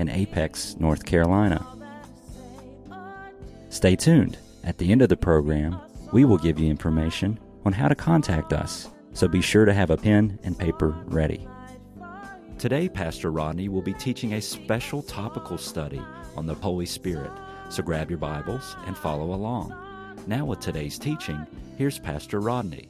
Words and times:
in 0.00 0.08
Apex, 0.08 0.76
North 0.80 1.04
Carolina. 1.04 1.64
Stay 3.68 3.94
tuned. 3.94 4.38
At 4.64 4.78
the 4.78 4.90
end 4.90 5.02
of 5.02 5.10
the 5.10 5.16
program, 5.16 5.78
we 6.12 6.24
will 6.24 6.38
give 6.38 6.58
you 6.58 6.70
information 6.70 7.38
on 7.64 7.72
how 7.72 7.86
to 7.86 7.94
contact 7.94 8.52
us, 8.52 8.88
so 9.12 9.28
be 9.28 9.42
sure 9.42 9.66
to 9.66 9.74
have 9.74 9.90
a 9.90 9.96
pen 9.96 10.38
and 10.42 10.58
paper 10.58 10.96
ready. 11.06 11.46
Today, 12.58 12.88
Pastor 12.88 13.30
Rodney 13.30 13.68
will 13.68 13.82
be 13.82 13.94
teaching 13.94 14.34
a 14.34 14.40
special 14.40 15.02
topical 15.02 15.58
study 15.58 16.02
on 16.34 16.46
the 16.46 16.54
Holy 16.54 16.86
Spirit, 16.86 17.30
so 17.68 17.82
grab 17.82 18.10
your 18.10 18.18
Bibles 18.18 18.76
and 18.86 18.96
follow 18.96 19.34
along. 19.34 19.74
Now, 20.26 20.46
with 20.46 20.60
today's 20.60 20.98
teaching, 20.98 21.46
here's 21.76 21.98
Pastor 21.98 22.40
Rodney. 22.40 22.88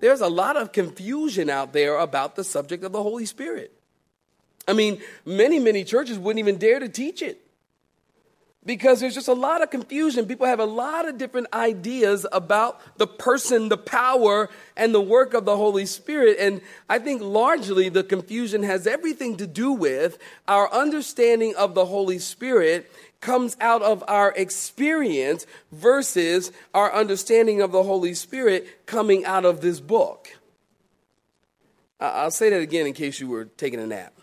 There's 0.00 0.22
a 0.22 0.28
lot 0.28 0.56
of 0.56 0.72
confusion 0.72 1.50
out 1.50 1.74
there 1.74 1.98
about 1.98 2.36
the 2.36 2.44
subject 2.44 2.84
of 2.84 2.92
the 2.92 3.02
Holy 3.02 3.26
Spirit. 3.26 3.79
I 4.68 4.72
mean, 4.72 5.00
many, 5.24 5.58
many 5.58 5.84
churches 5.84 6.18
wouldn't 6.18 6.38
even 6.38 6.58
dare 6.58 6.78
to 6.78 6.88
teach 6.88 7.22
it 7.22 7.40
because 8.64 9.00
there's 9.00 9.14
just 9.14 9.28
a 9.28 9.34
lot 9.34 9.62
of 9.62 9.70
confusion. 9.70 10.26
People 10.26 10.46
have 10.46 10.60
a 10.60 10.66
lot 10.66 11.08
of 11.08 11.16
different 11.16 11.46
ideas 11.52 12.26
about 12.30 12.98
the 12.98 13.06
person, 13.06 13.68
the 13.68 13.78
power, 13.78 14.50
and 14.76 14.94
the 14.94 15.00
work 15.00 15.32
of 15.34 15.44
the 15.44 15.56
Holy 15.56 15.86
Spirit. 15.86 16.36
And 16.38 16.60
I 16.88 16.98
think 16.98 17.22
largely 17.22 17.88
the 17.88 18.04
confusion 18.04 18.62
has 18.62 18.86
everything 18.86 19.38
to 19.38 19.46
do 19.46 19.72
with 19.72 20.18
our 20.46 20.72
understanding 20.72 21.54
of 21.56 21.74
the 21.74 21.86
Holy 21.86 22.18
Spirit 22.18 22.90
comes 23.20 23.56
out 23.60 23.82
of 23.82 24.02
our 24.08 24.32
experience 24.36 25.46
versus 25.72 26.52
our 26.74 26.92
understanding 26.92 27.60
of 27.60 27.72
the 27.72 27.82
Holy 27.82 28.14
Spirit 28.14 28.86
coming 28.86 29.24
out 29.24 29.44
of 29.44 29.60
this 29.60 29.80
book. 29.80 30.28
I'll 31.98 32.30
say 32.30 32.48
that 32.50 32.60
again 32.60 32.86
in 32.86 32.94
case 32.94 33.20
you 33.20 33.28
were 33.28 33.44
taking 33.44 33.78
a 33.78 33.86
nap. 33.86 34.19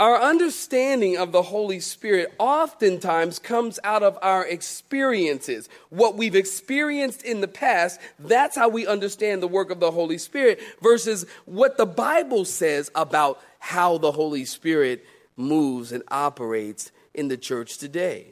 Our 0.00 0.18
understanding 0.18 1.18
of 1.18 1.30
the 1.30 1.42
Holy 1.42 1.78
Spirit 1.78 2.32
oftentimes 2.38 3.38
comes 3.38 3.78
out 3.84 4.02
of 4.02 4.18
our 4.22 4.46
experiences. 4.46 5.68
What 5.90 6.16
we've 6.16 6.34
experienced 6.34 7.22
in 7.22 7.42
the 7.42 7.48
past, 7.48 8.00
that's 8.18 8.56
how 8.56 8.70
we 8.70 8.86
understand 8.86 9.42
the 9.42 9.46
work 9.46 9.70
of 9.70 9.78
the 9.78 9.90
Holy 9.90 10.16
Spirit, 10.16 10.58
versus 10.80 11.26
what 11.44 11.76
the 11.76 11.84
Bible 11.84 12.46
says 12.46 12.90
about 12.94 13.42
how 13.58 13.98
the 13.98 14.12
Holy 14.12 14.46
Spirit 14.46 15.04
moves 15.36 15.92
and 15.92 16.02
operates 16.08 16.92
in 17.12 17.28
the 17.28 17.36
church 17.36 17.76
today. 17.76 18.28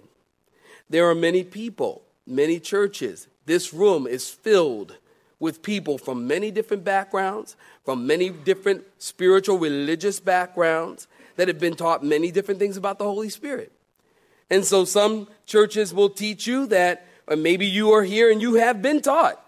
There 0.88 1.06
are 1.10 1.14
many 1.14 1.44
people, 1.44 2.00
many 2.26 2.60
churches. 2.60 3.28
This 3.44 3.74
room 3.74 4.06
is 4.06 4.30
filled 4.30 4.96
with 5.38 5.60
people 5.60 5.98
from 5.98 6.26
many 6.26 6.50
different 6.50 6.82
backgrounds, 6.82 7.56
from 7.84 8.06
many 8.06 8.30
different 8.30 8.84
spiritual, 8.96 9.58
religious 9.58 10.18
backgrounds 10.18 11.08
that 11.38 11.46
have 11.46 11.60
been 11.60 11.76
taught 11.76 12.04
many 12.04 12.32
different 12.32 12.58
things 12.58 12.76
about 12.76 12.98
the 12.98 13.04
Holy 13.04 13.28
Spirit. 13.28 13.70
And 14.50 14.64
so 14.64 14.84
some 14.84 15.28
churches 15.46 15.94
will 15.94 16.10
teach 16.10 16.48
you 16.48 16.66
that, 16.66 17.06
or 17.28 17.36
maybe 17.36 17.64
you 17.64 17.92
are 17.92 18.02
here 18.02 18.28
and 18.28 18.42
you 18.42 18.54
have 18.54 18.82
been 18.82 19.00
taught 19.00 19.40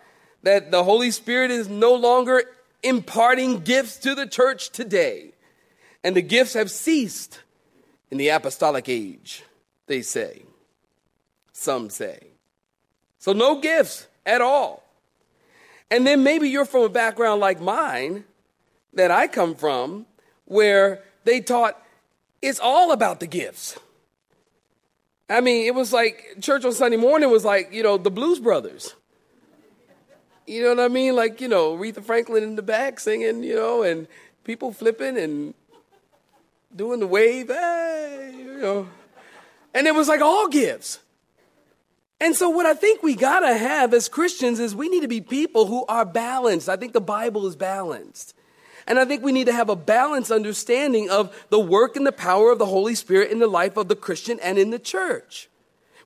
that 0.45 0.71
the 0.71 0.85
Holy 0.85 1.11
Spirit 1.11 1.51
is 1.51 1.69
no 1.69 1.93
longer 1.95 2.45
imparting 2.85 3.59
gifts 3.59 3.97
to 3.99 4.15
the 4.15 4.27
church 4.27 4.71
today. 4.71 5.33
And 6.05 6.15
the 6.15 6.23
gifts 6.23 6.55
have 6.55 6.71
ceased 6.71 7.41
in 8.09 8.19
the 8.19 8.29
apostolic 8.29 8.89
age, 8.89 9.43
they 9.89 10.01
say. 10.01 10.45
Some 11.53 11.91
say. 11.91 12.29
So 13.19 13.33
no 13.33 13.61
gifts 13.61 14.07
at 14.25 14.41
all. 14.41 14.85
And 15.91 16.07
then 16.07 16.23
maybe 16.23 16.49
you're 16.49 16.65
from 16.65 16.85
a 16.85 16.89
background 16.89 17.41
like 17.41 17.61
mine 17.61 18.23
that 18.95 19.11
I 19.11 19.27
come 19.27 19.57
from, 19.57 20.07
where 20.45 21.03
they 21.25 21.41
taught 21.41 21.81
it's 22.43 22.61
all 22.61 22.93
about 22.93 23.21
the 23.21 23.27
gifts. 23.27 23.79
I 25.29 25.41
mean, 25.41 25.67
it 25.67 25.75
was 25.75 25.93
like 25.93 26.37
church 26.41 26.65
on 26.65 26.73
Sunday 26.73 26.97
morning 26.97 27.31
was 27.31 27.45
like, 27.45 27.73
you 27.73 27.83
know, 27.83 27.97
the 27.97 28.11
Blues 28.11 28.41
Brothers. 28.41 28.95
You 30.47 30.63
know 30.63 30.71
what 30.71 30.81
I 30.81 30.89
mean? 30.89 31.15
Like, 31.15 31.41
you 31.41 31.47
know, 31.47 31.77
Aretha 31.77 32.03
Franklin 32.03 32.43
in 32.43 32.57
the 32.57 32.63
back 32.63 32.99
singing, 32.99 33.45
you 33.45 33.55
know, 33.55 33.83
and 33.85 34.09
people 34.43 34.73
flipping 34.73 35.17
and 35.17 35.55
doing 36.75 36.99
the 36.99 37.07
wave, 37.07 37.49
hey, 37.49 38.35
you 38.37 38.59
know. 38.59 38.89
And 39.73 39.87
it 39.87 39.95
was 39.95 40.09
like 40.09 40.21
all 40.21 40.49
gifts. 40.49 40.99
And 42.21 42.35
so, 42.35 42.51
what 42.51 42.67
I 42.67 42.75
think 42.75 43.03
we 43.03 43.15
gotta 43.15 43.57
have 43.57 43.95
as 43.95 44.09
Christians 44.09 44.59
is 44.59 44.75
we 44.75 44.89
need 44.89 45.03
to 45.03 45.09
be 45.09 45.21
people 45.21 45.67
who 45.67 45.87
are 45.87 46.05
balanced. 46.05 46.69
I 46.69 46.77
think 46.77 46.93
the 46.93 47.01
Bible 47.01 47.47
is 47.47 47.55
balanced. 47.55 48.35
And 48.91 48.99
I 48.99 49.05
think 49.05 49.23
we 49.23 49.31
need 49.31 49.47
to 49.47 49.53
have 49.53 49.69
a 49.69 49.77
balanced 49.77 50.33
understanding 50.33 51.11
of 51.11 51.47
the 51.49 51.61
work 51.61 51.95
and 51.95 52.05
the 52.05 52.11
power 52.11 52.51
of 52.51 52.59
the 52.59 52.67
Holy 52.67 52.97
Spirit 52.97 53.31
in 53.31 53.39
the 53.39 53.47
life 53.47 53.77
of 53.77 53.87
the 53.87 53.95
Christian 53.95 54.41
and 54.41 54.59
in 54.59 54.71
the 54.71 54.81
church. 54.81 55.49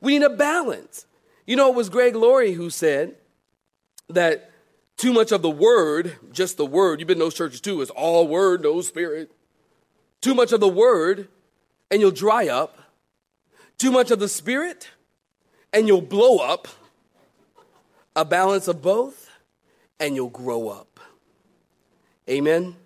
We 0.03 0.19
need 0.19 0.27
a 0.27 0.29
balance. 0.29 1.07
You 1.47 1.57
know, 1.57 1.71
it 1.71 1.75
was 1.75 1.89
Greg 1.89 2.15
Laurie 2.15 2.53
who 2.53 2.69
said 2.69 3.15
that 4.11 4.51
too 4.99 5.15
much 5.15 5.33
of 5.33 5.41
the 5.41 5.49
word, 5.49 6.19
just 6.31 6.59
the 6.59 6.67
word, 6.67 7.01
you've 7.01 7.07
been 7.07 7.17
in 7.17 7.21
those 7.21 7.33
churches 7.33 7.63
too, 7.63 7.81
is 7.81 7.89
all 7.89 8.29
word, 8.29 8.63
no 8.63 8.83
spirit. 8.83 9.33
Too 10.21 10.35
much 10.35 10.53
of 10.53 10.61
the 10.61 10.69
word, 10.69 11.29
and 11.91 12.03
you'll 12.03 12.11
dry 12.11 12.49
up. 12.49 12.79
Too 13.79 13.93
much 13.93 14.11
of 14.11 14.19
the 14.19 14.29
spirit, 14.29 14.91
and 15.73 15.89
you'll 15.89 16.03
blow 16.03 16.37
up. 16.37 16.69
A 18.15 18.27
balance 18.27 18.69
of 18.69 18.83
both, 18.83 19.31
and 19.99 20.15
you'll 20.15 20.29
grow 20.29 20.69
up. 20.69 20.94
Amen? 22.29 22.77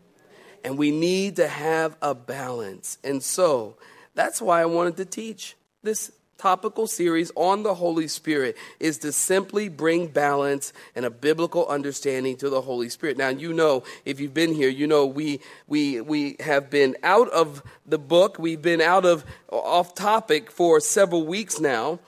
And 0.64 0.76
we 0.76 0.90
need 0.90 1.36
to 1.36 1.48
have 1.48 1.96
a 2.02 2.14
balance. 2.14 2.98
And 3.04 3.22
so 3.22 3.76
that's 4.14 4.42
why 4.42 4.60
I 4.60 4.66
wanted 4.66 4.96
to 4.96 5.04
teach 5.04 5.56
this 5.82 6.12
topical 6.38 6.86
series 6.86 7.32
on 7.34 7.64
the 7.64 7.74
Holy 7.74 8.06
Spirit 8.06 8.56
is 8.78 8.98
to 8.98 9.12
simply 9.12 9.68
bring 9.68 10.06
balance 10.06 10.72
and 10.94 11.04
a 11.04 11.10
biblical 11.10 11.66
understanding 11.66 12.36
to 12.36 12.48
the 12.48 12.60
Holy 12.60 12.88
Spirit. 12.88 13.18
Now 13.18 13.28
you 13.28 13.52
know 13.52 13.82
if 14.04 14.20
you've 14.20 14.34
been 14.34 14.54
here, 14.54 14.68
you 14.68 14.86
know 14.86 15.04
we 15.04 15.40
we 15.66 16.00
we 16.00 16.36
have 16.40 16.70
been 16.70 16.96
out 17.02 17.28
of 17.30 17.62
the 17.84 17.98
book. 17.98 18.38
We've 18.38 18.62
been 18.62 18.80
out 18.80 19.04
of 19.04 19.24
off 19.50 19.94
topic 19.94 20.50
for 20.50 20.80
several 20.80 21.26
weeks 21.26 21.60
now. 21.60 21.98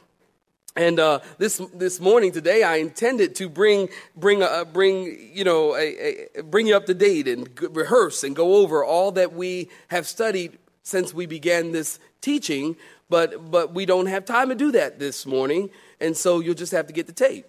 And 0.77 1.01
uh, 1.01 1.19
this 1.39 1.61
this 1.75 1.99
morning 1.99 2.31
today, 2.31 2.63
I 2.63 2.77
intended 2.77 3.35
to 3.37 3.49
bring 3.49 3.89
bring 4.17 4.43
uh, 4.43 4.65
bring 4.65 5.31
you 5.33 5.43
know 5.43 5.75
a, 5.75 6.29
a, 6.39 6.43
bring 6.43 6.69
you 6.69 6.77
up 6.77 6.87
to 6.87 6.95
date 6.95 7.27
and 7.27 7.49
rehearse 7.75 8.23
and 8.23 8.37
go 8.37 8.55
over 8.57 8.85
all 8.85 9.11
that 9.13 9.33
we 9.33 9.69
have 9.89 10.07
studied 10.07 10.59
since 10.85 11.13
we 11.13 11.27
began 11.27 11.73
this 11.73 11.99
teaching. 12.21 12.77
But 13.09 13.51
but 13.51 13.75
we 13.75 13.85
don't 13.85 14.07
have 14.07 14.25
time 14.25 14.49
to 14.51 14.55
do 14.55 14.71
that 14.73 15.01
this 15.01 15.27
morning, 15.27 15.71
and 16.01 16.17
so 16.17 16.39
you'll 16.39 16.55
just 16.55 16.73
have 16.73 16.87
to 16.87 16.93
get 16.93 17.09
the 17.09 17.13
tape. 17.13 17.47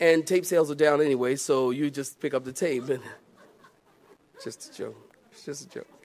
And 0.00 0.26
tape 0.26 0.46
sales 0.46 0.70
are 0.70 0.74
down 0.74 1.02
anyway, 1.02 1.36
so 1.36 1.70
you 1.70 1.90
just 1.90 2.18
pick 2.18 2.32
up 2.32 2.44
the 2.44 2.52
tape. 2.52 2.88
And 2.88 3.02
just 4.42 4.72
a 4.72 4.76
joke. 4.76 5.16
It's 5.32 5.44
just 5.44 5.66
a 5.66 5.68
joke. 5.68 6.03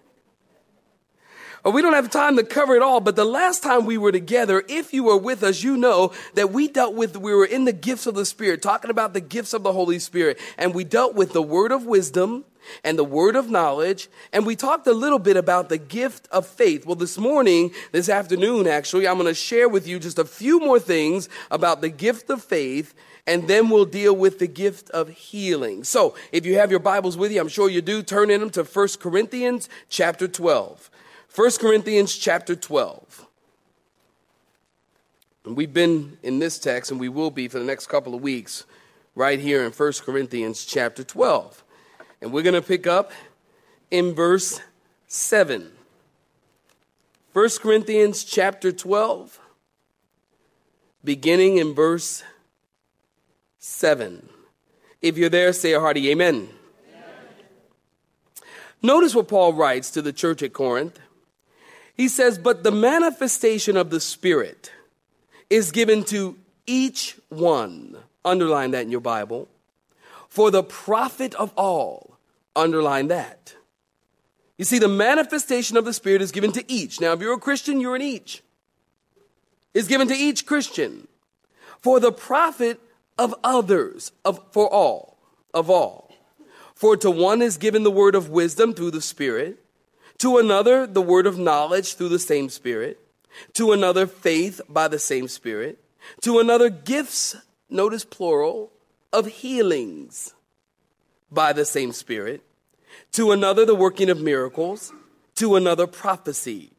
We 1.66 1.82
don't 1.82 1.94
have 1.94 2.10
time 2.10 2.38
to 2.38 2.44
cover 2.44 2.76
it 2.76 2.82
all, 2.82 3.02
but 3.02 3.16
the 3.16 3.26
last 3.26 3.64
time 3.64 3.86
we 3.86 3.98
were 3.98 4.14
together, 4.14 4.64
if 4.70 4.94
you 4.94 5.04
were 5.04 5.18
with 5.18 5.44
us, 5.44 5.62
you 5.62 5.76
know 5.76 6.14
that 6.36 6.52
we 6.52 6.70
dealt 6.70 6.96
with, 6.96 7.18
we 7.18 7.34
were 7.34 7.46
in 7.46 7.66
the 7.66 7.74
gifts 7.74 8.08
of 8.08 8.16
the 8.16 8.26
Spirit, 8.26 8.62
talking 8.62 8.90
about 8.90 9.14
the 9.14 9.22
gifts 9.22 9.54
of 9.54 9.64
the 9.64 9.74
Holy 9.74 10.00
Spirit, 10.00 10.40
and 10.58 10.74
we 10.74 10.86
dealt 10.86 11.16
with 11.16 11.34
the 11.34 11.42
word 11.42 11.72
of 11.72 11.86
wisdom 11.86 12.46
and 12.84 12.98
the 12.98 13.04
word 13.04 13.36
of 13.36 13.50
knowledge, 13.50 14.10
and 14.32 14.46
we 14.46 14.56
talked 14.56 14.88
a 14.88 14.94
little 14.94 15.20
bit 15.20 15.36
about 15.36 15.70
the 15.70 15.78
gift 15.78 16.28
of 16.32 16.48
faith. 16.48 16.86
Well, 16.86 16.96
this 16.96 17.18
morning, 17.18 17.72
this 17.92 18.10
afternoon, 18.10 18.68
actually, 18.68 19.08
I'm 19.08 19.18
going 19.18 19.28
to 19.28 19.34
share 19.34 19.68
with 19.68 19.88
you 19.88 20.00
just 20.00 20.20
a 20.20 20.26
few 20.26 20.60
more 20.60 20.80
things 20.80 21.28
about 21.52 21.82
the 21.82 21.90
gift 21.90 22.30
of 22.30 22.44
faith 22.44 22.94
and 23.28 23.48
then 23.48 23.70
we'll 23.70 23.86
deal 23.86 24.16
with 24.16 24.40
the 24.40 24.48
gift 24.48 24.90
of 24.90 25.10
healing. 25.10 25.84
So, 25.84 26.16
if 26.32 26.48
you 26.48 26.56
have 26.56 26.72
your 26.72 26.80
Bibles 26.80 27.16
with 27.16 27.32
you, 27.32 27.40
I'm 27.40 27.48
sure 27.48 27.70
you 27.70 27.80
do, 27.80 28.02
turn 28.02 28.32
in 28.32 28.40
them 28.40 28.50
to 28.52 28.64
1 28.64 28.88
Corinthians 29.00 29.70
chapter 29.88 30.28
12. 30.28 30.89
1 31.36 31.52
Corinthians 31.60 32.18
chapter 32.18 32.56
12. 32.56 33.28
And 35.46 35.56
we've 35.56 35.74
been 35.74 36.18
in 36.24 36.40
this 36.40 36.58
text, 36.58 36.92
and 36.92 37.00
we 37.00 37.10
will 37.10 37.32
be 37.32 37.48
for 37.48 37.60
the 37.60 37.66
next 37.66 37.88
couple 37.88 38.16
of 38.16 38.22
weeks, 38.22 38.66
right 39.16 39.40
here 39.40 39.64
in 39.64 39.72
1 39.72 39.94
Corinthians 40.04 40.66
chapter 40.66 41.04
12. 41.04 41.64
And 42.22 42.34
we're 42.34 42.44
going 42.44 42.56
to 42.56 42.62
pick 42.62 42.88
up 42.88 43.12
in 43.92 44.14
verse 44.14 44.60
7. 45.08 45.72
1 47.32 47.50
Corinthians 47.62 48.24
chapter 48.24 48.72
12, 48.72 49.40
beginning 51.04 51.58
in 51.58 51.76
verse 51.76 52.24
7. 53.60 54.28
If 55.02 55.18
you're 55.18 55.30
there, 55.30 55.54
say 55.54 55.74
a 55.74 55.80
hearty 55.80 56.10
amen. 56.10 56.36
amen. 56.36 56.48
Notice 58.82 59.14
what 59.14 59.28
Paul 59.28 59.54
writes 59.54 59.92
to 59.92 60.02
the 60.02 60.12
church 60.12 60.42
at 60.42 60.54
Corinth. 60.54 61.00
He 62.00 62.08
says, 62.08 62.38
But 62.38 62.64
the 62.64 62.72
manifestation 62.72 63.76
of 63.76 63.90
the 63.90 64.00
Spirit 64.00 64.72
is 65.50 65.74
given 65.74 66.06
to 66.06 66.38
each 66.66 67.18
one. 67.28 67.98
Underline 68.24 68.72
that 68.72 68.84
in 68.84 68.90
your 68.90 69.02
Bible. 69.02 69.50
For 70.30 70.50
the 70.50 70.64
profit 70.64 71.36
of 71.36 71.52
all. 71.58 72.16
Underline 72.56 73.10
that. 73.10 73.54
You 74.58 74.64
see, 74.64 74.80
the 74.80 74.88
manifestation 74.88 75.76
of 75.76 75.84
the 75.84 75.92
Spirit 75.92 76.22
is 76.22 76.32
given 76.32 76.54
to 76.54 76.64
each. 76.72 77.02
Now, 77.02 77.12
if 77.12 77.20
you're 77.20 77.34
a 77.34 77.38
Christian, 77.38 77.82
you're 77.82 77.98
an 77.98 78.02
each. 78.02 78.44
Is 79.74 79.90
given 79.90 80.08
to 80.08 80.16
each 80.16 80.46
Christian 80.46 81.10
for 81.82 82.00
the 82.00 82.14
profit 82.14 82.80
of 83.18 83.36
others, 83.44 84.14
of, 84.24 84.40
for 84.54 84.74
all, 84.74 85.18
of 85.54 85.70
all. 85.70 86.16
For 86.76 86.96
to 86.96 87.12
one 87.12 87.42
is 87.42 87.58
given 87.58 87.84
the 87.84 87.92
word 87.92 88.16
of 88.16 88.30
wisdom 88.30 88.74
through 88.74 88.92
the 88.92 89.02
Spirit, 89.02 89.66
to 90.20 90.38
another 90.38 90.86
the 90.86 91.02
word 91.02 91.26
of 91.26 91.38
knowledge 91.38 91.96
through 91.96 92.10
the 92.10 92.20
same 92.20 92.50
Spirit, 92.50 93.00
to 93.54 93.72
another 93.72 94.06
faith 94.08 94.62
by 94.70 94.88
the 94.88 95.00
same 95.00 95.28
Spirit, 95.28 95.80
to 96.22 96.40
another 96.40 96.70
gifts, 96.70 97.36
notice 97.70 98.06
plural, 98.06 98.72
of 99.12 99.26
healings 99.26 100.36
by 101.32 101.54
the 101.54 101.66
same 101.66 101.92
Spirit. 101.92 102.44
To 103.14 103.32
another 103.32 103.66
the 103.66 103.76
working 103.76 104.10
of 104.10 104.22
miracles, 104.22 104.92
to 105.36 105.56
another 105.56 105.88
prophecy, 105.88 106.72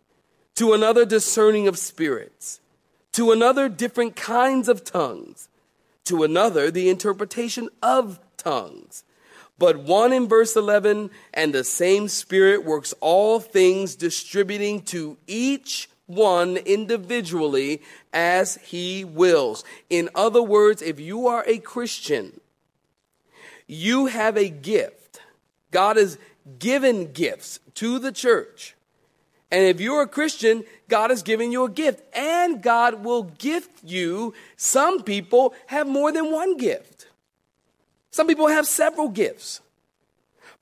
to 0.57 0.73
another 0.73 1.05
discerning 1.05 1.67
of 1.67 1.79
spirits, 1.79 2.61
to 3.13 3.33
another 3.33 3.69
different 3.69 4.17
kinds 4.17 4.69
of 4.69 4.85
tongues, 4.85 5.49
to 6.05 6.23
another 6.23 6.71
the 6.71 6.89
interpretation 6.89 7.69
of 7.83 8.21
tongues. 8.37 9.05
But 9.61 9.79
one 9.79 10.13
in 10.15 10.27
verse 10.27 10.57
11, 10.57 11.11
and 11.35 11.53
the 11.53 11.65
same 11.65 12.09
Spirit 12.09 12.65
works 12.65 12.95
all 13.01 13.39
things, 13.39 13.95
distributing 13.95 14.81
to 14.87 15.19
each 15.27 15.91
one 16.07 16.57
individually 16.57 17.83
as 18.13 18.57
he 18.57 19.05
wills. 19.05 19.63
In 19.91 20.09
other 20.15 20.43
words, 20.43 20.81
if 20.81 20.99
you 20.99 21.29
are 21.29 21.45
a 21.47 21.59
Christian, 21.59 22.41
you 23.69 24.07
have 24.07 24.37
a 24.37 24.49
gift 24.49 25.21
God 25.71 25.99
has 25.99 26.17
given 26.59 27.13
gifts 27.13 27.61
to 27.75 27.99
the 27.99 28.13
church. 28.13 28.75
And 29.53 29.65
if 29.65 29.81
you're 29.81 30.03
a 30.03 30.09
Christian, 30.09 30.65
God 30.89 31.11
has 31.11 31.23
given 31.23 31.53
you 31.53 31.65
a 31.65 31.71
gift, 31.71 32.03
and 32.17 32.63
God 32.63 33.05
will 33.05 33.25
gift 33.25 33.85
you. 33.85 34.33
Some 34.57 35.03
people 35.03 35.55
have 35.67 35.87
more 35.87 36.13
than 36.13 36.33
one 36.33 36.57
gift, 36.57 36.90
some 38.11 38.27
people 38.27 38.49
have 38.49 38.67
several 38.67 39.09
gifts. 39.09 39.61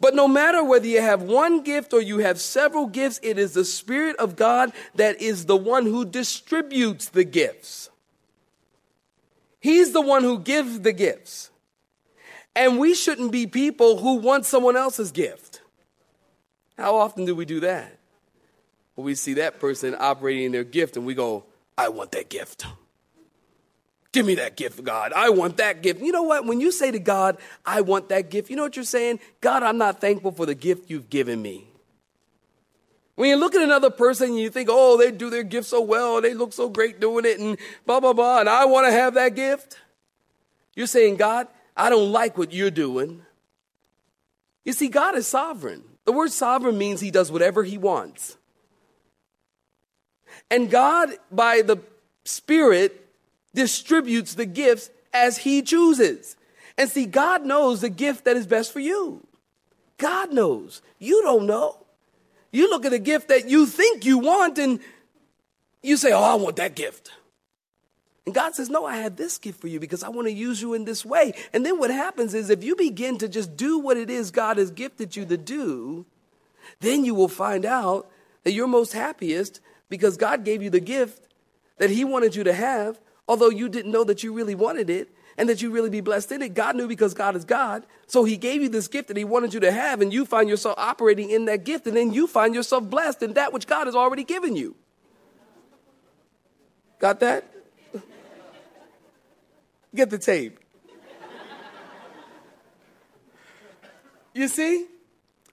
But 0.01 0.15
no 0.15 0.29
matter 0.29 0.63
whether 0.63 0.87
you 0.87 1.01
have 1.01 1.23
one 1.23 1.63
gift 1.63 1.93
or 1.93 2.01
you 2.01 2.19
have 2.19 2.41
several 2.41 2.87
gifts, 2.87 3.19
it 3.23 3.39
is 3.39 3.55
the 3.55 3.65
Spirit 3.65 4.17
of 4.17 4.37
God 4.37 4.73
that 4.95 5.21
is 5.21 5.47
the 5.47 5.57
one 5.57 5.87
who 5.87 6.05
distributes 6.05 7.09
the 7.09 7.25
gifts. 7.25 7.91
He's 9.61 9.93
the 9.93 10.01
one 10.01 10.23
who 10.23 10.39
gives 10.39 10.81
the 10.81 10.93
gifts. 10.93 11.51
And 12.55 12.79
we 12.79 12.95
shouldn't 12.95 13.33
be 13.33 13.47
people 13.47 13.99
who 13.99 14.17
want 14.17 14.45
someone 14.45 14.77
else's 14.77 15.11
gift. 15.11 15.63
How 16.77 16.97
often 16.97 17.25
do 17.25 17.35
we 17.35 17.45
do 17.45 17.61
that? 17.61 17.99
Well, 18.95 19.05
we 19.05 19.17
see 19.17 19.35
that 19.35 19.59
person 19.59 19.97
operating 19.99 20.53
their 20.53 20.65
gift 20.65 20.97
and 20.97 21.05
we 21.05 21.15
go, 21.15 21.45
I 21.77 21.89
want 21.89 22.13
that 22.13 22.29
gift. 22.29 22.67
Give 24.19 24.27
me 24.27 24.35
that 24.35 24.57
gift, 24.57 24.83
God. 24.83 25.13
I 25.13 25.31
want 25.31 25.59
that 25.59 25.81
gift. 25.81 26.01
You 26.01 26.11
know 26.11 26.25
what? 26.25 26.45
When 26.45 26.61
you 26.61 26.73
say 26.73 26.91
to 26.91 26.99
God, 26.99 27.39
I 27.65 27.83
want 27.83 28.09
that 28.09 28.31
gift, 28.31 28.51
you 28.51 28.57
know 28.57 28.65
what 28.65 28.75
you're 28.75 28.85
saying? 28.85 29.21
God, 29.41 29.63
I'm 29.63 29.79
not 29.79 30.01
thankful 30.01 30.33
for 30.33 30.45
the 30.45 30.57
gift 30.57 30.91
you've 30.91 31.09
given 31.09 31.41
me. 31.41 31.69
When 33.15 33.29
you 33.29 33.37
look 33.37 33.55
at 33.55 33.63
another 33.63 33.91
person 33.91 34.31
and 34.31 34.39
you 34.41 34.51
think, 34.51 34.71
oh, 34.73 34.97
they 34.97 35.13
do 35.13 35.31
their 35.31 35.45
gift 35.45 35.69
so 35.69 35.81
well, 35.81 36.21
they 36.21 36.35
look 36.35 36.53
so 36.53 36.69
great 36.69 36.99
doing 36.99 37.27
it, 37.27 37.39
and 37.39 37.57
blah, 37.87 38.01
blah, 38.01 38.13
blah, 38.13 38.41
and 38.41 38.49
I 38.49 38.65
want 38.65 38.89
to 38.89 38.91
have 38.91 39.15
that 39.15 39.37
gift, 39.37 39.79
you're 40.75 40.89
saying, 40.89 41.15
God, 41.15 41.47
I 41.77 41.89
don't 41.89 42.11
like 42.11 42.37
what 42.37 42.53
you're 42.53 42.73
doing. 42.73 43.23
You 44.65 44.73
see, 44.73 44.89
God 44.89 45.15
is 45.15 45.29
sovereign. 45.29 45.85
The 46.07 46.13
word 46.13 46.33
sovereign 46.33 46.77
means 46.77 47.01
he 47.01 47.13
does 47.13 47.31
whatever 47.31 47.63
he 47.63 47.79
wants. 47.79 48.37
And 50.51 50.69
God, 50.69 51.11
by 51.31 51.63
the 51.63 51.79
Spirit, 52.25 53.05
distributes 53.55 54.35
the 54.35 54.47
gifts 54.47 54.91
as 55.13 55.39
he 55.39 55.63
chooses. 55.63 56.37
And 56.77 56.89
see, 56.89 57.07
God 57.07 57.45
knows 57.45 57.81
the 57.81 57.89
gift 57.89 58.25
that 58.25 58.37
is 58.37 58.47
best 58.47 58.73
for 58.73 58.81
you. 58.81 59.27
God 59.99 60.33
knows. 60.33 60.81
You 60.99 61.23
don't 61.23 61.47
know. 61.47 61.85
You 62.53 62.71
look 62.71 62.87
at 62.87 62.93
a 62.93 62.99
gift 62.99 63.29
that 63.29 63.49
you 63.49 63.67
think 63.67 64.05
you 64.05 64.19
want 64.19 64.59
and 64.59 64.81
you 65.83 65.97
say, 65.97 66.13
Oh, 66.13 66.23
I 66.23 66.35
want 66.35 66.57
that 66.57 66.75
gift. 66.75 67.11
And 68.25 68.35
God 68.35 68.55
says, 68.55 68.71
No, 68.71 68.87
I 68.87 68.99
have 68.99 69.17
this 69.17 69.39
gift 69.39 69.61
for 69.61 69.69
you 69.69 69.81
because 69.81 70.03
I 70.03 70.09
want 70.09 70.29
to 70.29 70.33
use 70.33 70.63
you 70.63 70.75
in 70.75 70.85
this 70.85 71.05
way. 71.05 71.35
And 71.53 71.65
then 71.67 71.79
what 71.79 71.91
happens 71.91 72.35
is 72.35 72.51
if 72.51 72.63
you 72.63 72.77
begin 72.77 73.19
to 73.19 73.29
just 73.29 73.57
do 73.57 73.79
what 73.79 73.97
it 73.97 74.09
is 74.09 74.31
God 74.31 74.57
has 74.59 74.71
gifted 74.71 75.17
you 75.17 75.25
to 75.27 75.37
do, 75.37 76.07
then 76.81 77.05
you 77.05 77.15
will 77.15 77.29
find 77.29 77.65
out 77.65 78.11
that 78.45 78.53
you're 78.53 78.69
most 78.69 78.93
happiest 78.93 79.61
because 79.89 80.17
God 80.17 80.45
gave 80.45 80.63
you 80.63 80.71
the 80.71 80.81
gift 80.81 81.27
that 81.79 81.91
He 81.91 82.05
wanted 82.05 82.37
you 82.37 82.45
to 82.45 82.53
have, 82.53 83.01
although 83.29 83.51
you 83.51 83.69
didn't 83.69 83.93
know 83.93 84.05
that 84.05 84.23
you 84.23 84.33
really 84.33 84.55
wanted 84.55 84.91
it 84.91 85.09
and 85.37 85.49
that 85.49 85.63
you 85.63 85.71
really 85.71 85.91
be 85.91 86.01
blessed 86.01 86.33
in 86.33 86.43
it. 86.43 86.55
God 86.55 86.75
knew 86.75 86.89
because 86.89 87.15
God 87.15 87.37
is 87.37 87.45
God. 87.45 87.87
So 88.09 88.25
He 88.25 88.37
gave 88.37 88.61
you 88.61 88.69
this 88.69 88.89
gift 88.89 89.09
that 89.09 89.17
He 89.17 89.25
wanted 89.25 89.55
you 89.55 89.61
to 89.61 89.71
have, 89.71 90.01
and 90.01 90.13
you 90.13 90.27
find 90.27 90.49
yourself 90.49 90.75
operating 90.77 91.31
in 91.31 91.45
that 91.45 91.65
gift, 91.65 91.87
and 91.87 91.97
then 91.97 92.13
you 92.13 92.27
find 92.27 92.55
yourself 92.55 92.85
blessed 92.85 93.23
in 93.23 93.35
that 93.35 93.53
which 93.53 93.67
God 93.67 93.87
has 93.87 93.95
already 93.95 94.25
given 94.25 94.57
you. 94.57 94.75
Got 96.99 97.21
that? 97.21 97.45
Get 99.95 100.11
the 100.11 100.19
tape. 100.19 100.59
You 104.35 104.49
see? 104.49 104.87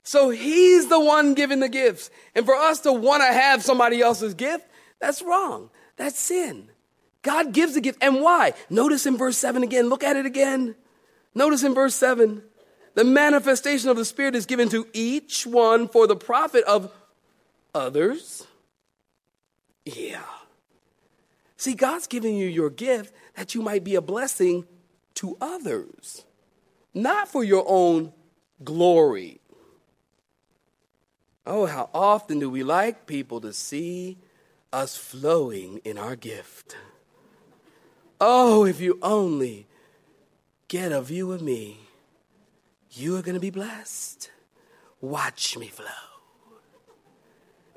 So 0.04 0.30
he's 0.30 0.88
the 0.89 1.00
one 1.00 1.33
giving 1.33 1.60
the 1.60 1.69
gifts. 1.69 2.12
And 2.36 2.45
for 2.45 2.56
us 2.56 2.81
to 2.81 2.94
want 2.94 3.24
to 3.24 3.28
have 3.28 3.63
somebody 3.63 4.02
else's 4.02 4.33
gift, 4.33 4.68
that's 4.99 5.21
wrong. 5.21 5.69
That's 5.97 6.19
sin. 6.19 6.69
God 7.25 7.53
gives 7.53 7.73
the 7.73 7.81
gift. 7.81 7.97
And 8.03 8.21
why? 8.21 8.53
Notice 8.69 9.07
in 9.07 9.17
verse 9.17 9.35
7 9.35 9.63
again. 9.63 9.89
Look 9.89 10.03
at 10.03 10.15
it 10.15 10.27
again. 10.27 10.75
Notice 11.33 11.63
in 11.63 11.73
verse 11.73 11.95
7 11.95 12.44
the 12.94 13.03
manifestation 13.03 13.89
of 13.89 13.97
the 13.97 14.05
Spirit 14.05 14.35
is 14.35 14.45
given 14.45 14.69
to 14.69 14.87
each 14.94 15.45
one 15.45 15.87
for 15.87 16.05
the 16.05 16.15
profit 16.15 16.63
of 16.65 16.94
others. 17.73 18.45
Yeah. 19.83 20.21
See, 21.57 21.73
God's 21.73 22.05
giving 22.05 22.35
you 22.35 22.47
your 22.47 22.69
gift 22.69 23.13
that 23.35 23.55
you 23.55 23.61
might 23.63 23.83
be 23.83 23.95
a 23.95 24.01
blessing 24.01 24.65
to 25.15 25.35
others, 25.41 26.25
not 26.94 27.27
for 27.27 27.44
your 27.44 27.65
own 27.67 28.13
glory. 28.63 29.41
Oh, 31.47 31.65
how 31.65 31.89
often 31.91 32.37
do 32.39 32.51
we 32.51 32.63
like 32.63 33.07
people 33.07 33.41
to 33.41 33.51
see 33.51 34.17
us 34.71 34.95
flowing 34.95 35.81
in 35.83 35.97
our 35.97 36.15
gift? 36.15 36.77
Oh, 38.19 38.66
if 38.66 38.80
you 38.80 38.98
only 39.02 39.68
get 40.68 40.92
a 40.92 41.02
view 41.02 41.31
of 41.31 41.42
me, 41.42 41.80
you 42.92 43.18
are 43.18 43.22
going 43.22 43.36
to 43.36 43.42
be 43.42 43.50
blessed. 43.50 44.31
Watch 45.02 45.57
me 45.57 45.68
flow. 45.68 45.86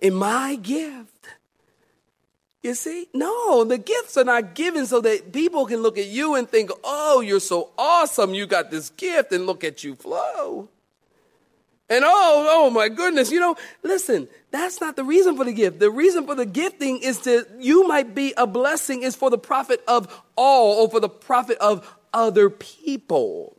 In 0.01 0.15
my 0.15 0.55
gift, 0.55 1.27
you 2.63 2.75
see? 2.75 3.09
No, 3.15 3.65
the 3.65 3.79
gifts 3.79 4.17
are 4.17 4.25
not 4.25 4.55
given 4.55 4.87
so 4.87 5.01
that 5.01 5.33
people 5.33 5.67
can 5.67 5.83
look 5.83 5.99
at 5.99 6.07
you 6.07 6.35
and 6.35 6.49
think, 6.49 6.71
oh, 6.85 7.21
you're 7.21 7.41
so 7.41 7.71
awesome. 7.77 8.35
You 8.35 8.47
got 8.47 8.71
this 8.71 8.91
gift, 8.91 9.33
and 9.33 9.47
look 9.47 9.65
at 9.65 9.83
you 9.85 9.95
flow. 9.95 10.69
And 11.89 12.05
oh, 12.05 12.47
oh 12.51 12.71
my 12.71 12.89
goodness, 12.89 13.31
you 13.31 13.41
know, 13.41 13.57
listen, 13.83 14.29
that's 14.51 14.81
not 14.81 14.97
the 14.97 15.05
reason 15.05 15.37
for 15.37 15.45
the 15.45 15.53
gift. 15.53 15.79
The 15.79 15.91
reason 15.91 16.27
for 16.27 16.35
the 16.35 16.47
gifting 16.47 16.99
is 16.99 17.21
to, 17.23 17.47
you 17.59 17.87
might 17.87 18.15
be 18.15 18.33
a 18.37 18.47
blessing, 18.47 19.03
is 19.03 19.15
for 19.15 19.31
the 19.31 19.39
profit 19.39 19.83
of 19.87 20.23
all 20.37 20.83
or 20.83 20.91
for 20.91 21.01
the 21.01 21.09
profit 21.09 21.59
of 21.59 21.97
other 22.13 22.49
people. 22.49 23.59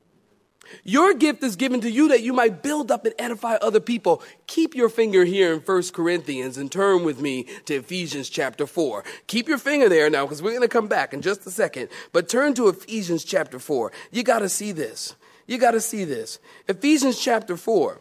Your 0.83 1.13
gift 1.13 1.43
is 1.43 1.55
given 1.55 1.81
to 1.81 1.89
you 1.89 2.09
that 2.09 2.21
you 2.21 2.33
might 2.33 2.61
build 2.61 2.91
up 2.91 3.05
and 3.05 3.13
edify 3.17 3.55
other 3.55 3.79
people. 3.79 4.21
Keep 4.47 4.75
your 4.75 4.89
finger 4.89 5.25
here 5.25 5.53
in 5.53 5.59
1 5.59 5.83
Corinthians 5.93 6.57
and 6.57 6.71
turn 6.71 7.03
with 7.03 7.19
me 7.19 7.47
to 7.65 7.75
Ephesians 7.75 8.29
chapter 8.29 8.67
4. 8.67 9.03
Keep 9.27 9.47
your 9.47 9.57
finger 9.57 9.89
there 9.89 10.09
now 10.09 10.25
because 10.25 10.41
we're 10.41 10.51
going 10.51 10.61
to 10.61 10.67
come 10.67 10.87
back 10.87 11.13
in 11.13 11.21
just 11.21 11.45
a 11.47 11.51
second. 11.51 11.89
But 12.11 12.29
turn 12.29 12.53
to 12.55 12.67
Ephesians 12.67 13.23
chapter 13.23 13.59
4. 13.59 13.91
You 14.11 14.23
got 14.23 14.39
to 14.39 14.49
see 14.49 14.71
this. 14.71 15.15
You 15.47 15.57
got 15.57 15.71
to 15.71 15.81
see 15.81 16.03
this. 16.03 16.39
Ephesians 16.67 17.19
chapter 17.19 17.57
4. 17.57 17.99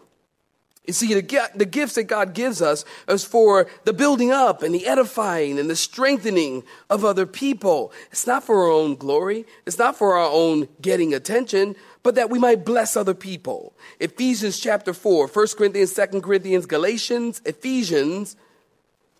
You 0.88 0.95
see, 0.95 1.12
the, 1.12 1.50
the 1.54 1.66
gifts 1.66 1.97
that 1.97 2.04
God 2.04 2.33
gives 2.33 2.62
us 2.62 2.87
is 3.07 3.23
for 3.23 3.66
the 3.85 3.92
building 3.92 4.33
up 4.33 4.62
and 4.62 4.75
the 4.75 4.87
edifying 4.87 5.59
and 5.59 5.68
the 5.68 5.76
strengthening 5.76 6.62
of 6.88 7.04
other 7.04 7.26
people. 7.26 7.92
It's 8.11 8.26
not 8.26 8.42
for 8.42 8.62
our 8.64 8.71
own 8.71 8.95
glory. 8.95 9.45
It's 9.66 9.76
not 9.76 9.99
for 9.99 10.16
our 10.16 10.30
own 10.30 10.66
getting 10.80 11.12
attention, 11.12 11.76
but 12.02 12.14
that 12.14 12.30
we 12.30 12.38
might 12.38 12.64
bless 12.64 12.97
other 12.97 13.12
people. 13.12 13.75
Ephesians 14.00 14.59
chapter 14.59 14.95
4, 14.95 15.26
1 15.26 15.47
Corinthians, 15.59 15.92
2 15.92 16.23
Corinthians, 16.23 16.64
Galatians, 16.64 17.42
Ephesians, 17.45 18.37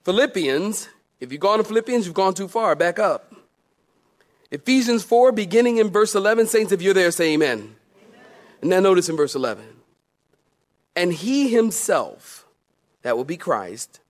Philippians. 0.05 0.89
If 1.21 1.33
you've 1.33 1.43
gone 1.43 1.59
to 1.59 1.65
Philippians, 1.65 2.07
you've 2.07 2.15
gone 2.15 2.33
too 2.33 2.49
far. 2.49 2.77
Back 2.77 2.99
up. 2.99 3.35
Ephesians 4.51 5.05
4, 5.05 5.33
beginning 5.33 5.77
in 5.77 5.91
verse 5.91 6.15
11. 6.15 6.47
Saints, 6.47 6.73
if 6.73 6.81
you're 6.81 6.95
there, 6.95 7.11
say 7.11 7.35
amen. 7.35 7.59
amen. 7.59 7.77
And 8.63 8.71
now 8.71 8.81
notice 8.81 9.11
in 9.11 9.19
verse 9.19 9.35
11. 9.35 9.78
And 10.99 11.13
he 11.13 11.49
himself, 11.49 12.45
that 13.03 13.17
will 13.17 13.23
be 13.23 13.37
Christ, 13.37 14.01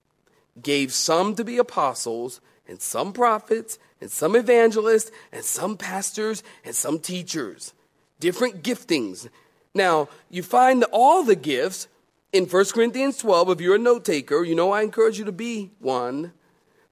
gave 0.62 0.90
some 0.90 1.34
to 1.34 1.44
be 1.44 1.58
apostles, 1.58 2.40
and 2.66 2.80
some 2.80 3.12
prophets, 3.12 3.78
and 4.00 4.10
some 4.10 4.34
evangelists, 4.34 5.10
and 5.30 5.44
some 5.44 5.76
pastors, 5.76 6.42
and 6.64 6.74
some 6.74 6.98
teachers. 6.98 7.74
Different 8.20 8.62
giftings. 8.62 9.28
Now, 9.74 10.08
you 10.30 10.42
find 10.42 10.82
all 10.84 11.24
the 11.24 11.36
gifts 11.36 11.88
in 12.32 12.46
1 12.46 12.64
Corinthians 12.72 13.18
12. 13.18 13.50
If 13.50 13.60
you're 13.60 13.74
a 13.74 13.78
note 13.78 14.06
taker, 14.06 14.42
you 14.42 14.54
know 14.54 14.72
I 14.72 14.80
encourage 14.80 15.18
you 15.18 15.26
to 15.26 15.32
be 15.32 15.72
one. 15.80 16.32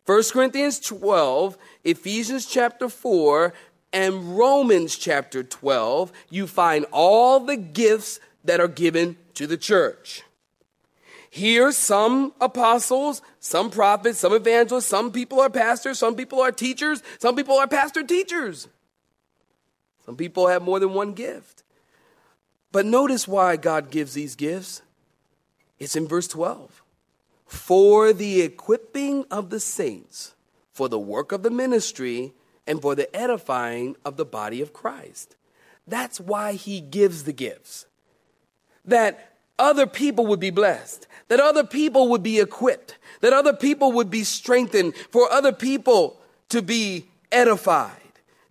1 0.04 0.22
Corinthians 0.30 0.78
12, 0.78 1.56
Ephesians 1.84 2.44
chapter 2.44 2.90
4, 2.90 3.54
and 3.94 4.36
Romans 4.36 4.94
chapter 4.98 5.42
12, 5.42 6.12
you 6.28 6.46
find 6.46 6.84
all 6.92 7.40
the 7.40 7.56
gifts 7.56 8.20
that 8.44 8.60
are 8.60 8.68
given 8.68 9.16
to 9.36 9.46
the 9.46 9.56
church. 9.56 10.22
Here, 11.30 11.70
some 11.72 12.32
apostles, 12.40 13.22
some 13.40 13.70
prophets, 13.70 14.18
some 14.18 14.32
evangelists, 14.32 14.86
some 14.86 15.12
people 15.12 15.40
are 15.40 15.50
pastors, 15.50 15.98
some 15.98 16.14
people 16.14 16.40
are 16.40 16.52
teachers, 16.52 17.02
some 17.18 17.36
people 17.36 17.56
are 17.56 17.68
pastor 17.68 18.02
teachers. 18.02 18.68
Some 20.04 20.16
people 20.16 20.46
have 20.46 20.62
more 20.62 20.78
than 20.78 20.94
one 20.94 21.12
gift. 21.12 21.64
But 22.72 22.86
notice 22.86 23.26
why 23.26 23.56
God 23.56 23.90
gives 23.90 24.14
these 24.14 24.36
gifts. 24.36 24.82
It's 25.78 25.96
in 25.96 26.06
verse 26.06 26.28
12 26.28 26.82
for 27.46 28.12
the 28.12 28.42
equipping 28.42 29.24
of 29.30 29.50
the 29.50 29.60
saints, 29.60 30.34
for 30.72 30.88
the 30.88 30.98
work 30.98 31.30
of 31.30 31.42
the 31.42 31.50
ministry, 31.50 32.32
and 32.66 32.82
for 32.82 32.94
the 32.94 33.14
edifying 33.14 33.94
of 34.04 34.16
the 34.16 34.24
body 34.24 34.60
of 34.60 34.72
Christ. 34.72 35.36
That's 35.86 36.18
why 36.18 36.54
he 36.54 36.80
gives 36.80 37.22
the 37.22 37.32
gifts. 37.32 37.86
That 38.86 39.32
other 39.58 39.86
people 39.86 40.26
would 40.26 40.40
be 40.40 40.50
blessed, 40.50 41.06
that 41.28 41.40
other 41.40 41.64
people 41.64 42.08
would 42.08 42.22
be 42.22 42.40
equipped, 42.40 42.98
that 43.20 43.32
other 43.32 43.52
people 43.52 43.92
would 43.92 44.10
be 44.10 44.24
strengthened, 44.24 44.94
for 45.10 45.30
other 45.30 45.52
people 45.52 46.18
to 46.50 46.62
be 46.62 47.06
edified. 47.32 47.92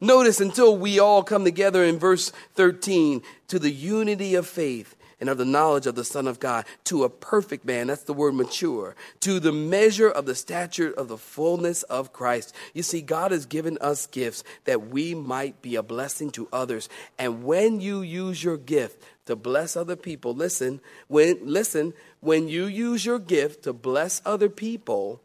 Notice 0.01 0.41
until 0.41 0.77
we 0.77 0.99
all 0.99 1.23
come 1.23 1.45
together 1.45 1.83
in 1.83 1.97
verse 1.97 2.31
13 2.55 3.21
to 3.47 3.59
the 3.59 3.71
unity 3.71 4.35
of 4.35 4.45
faith 4.45 4.94
and 5.19 5.29
of 5.29 5.37
the 5.37 5.45
knowledge 5.45 5.87
of 5.87 5.95
the 5.95 6.03
Son 6.03 6.27
of 6.27 6.39
God 6.39 6.65
to 6.85 7.03
a 7.03 7.09
perfect 7.09 7.65
man. 7.65 7.87
That's 7.87 8.03
the 8.03 8.13
word 8.13 8.33
mature. 8.33 8.95
To 9.21 9.39
the 9.39 9.51
measure 9.51 10.09
of 10.09 10.25
the 10.25 10.35
stature 10.35 10.91
of 10.91 11.07
the 11.07 11.17
fullness 11.17 11.83
of 11.83 12.13
Christ. 12.13 12.53
You 12.73 12.83
see, 12.83 13.01
God 13.01 13.31
has 13.31 13.45
given 13.45 13.77
us 13.79 14.07
gifts 14.07 14.43
that 14.65 14.87
we 14.89 15.15
might 15.15 15.61
be 15.61 15.75
a 15.75 15.83
blessing 15.83 16.31
to 16.31 16.47
others. 16.51 16.89
And 17.17 17.43
when 17.43 17.79
you 17.79 18.01
use 18.01 18.43
your 18.43 18.57
gift 18.57 19.03
to 19.25 19.35
bless 19.35 19.75
other 19.75 19.95
people, 19.95 20.33
listen, 20.33 20.81
when, 21.07 21.39
listen, 21.43 21.93
when 22.19 22.47
you 22.47 22.65
use 22.65 23.05
your 23.05 23.19
gift 23.19 23.63
to 23.63 23.73
bless 23.73 24.21
other 24.25 24.49
people, 24.49 25.21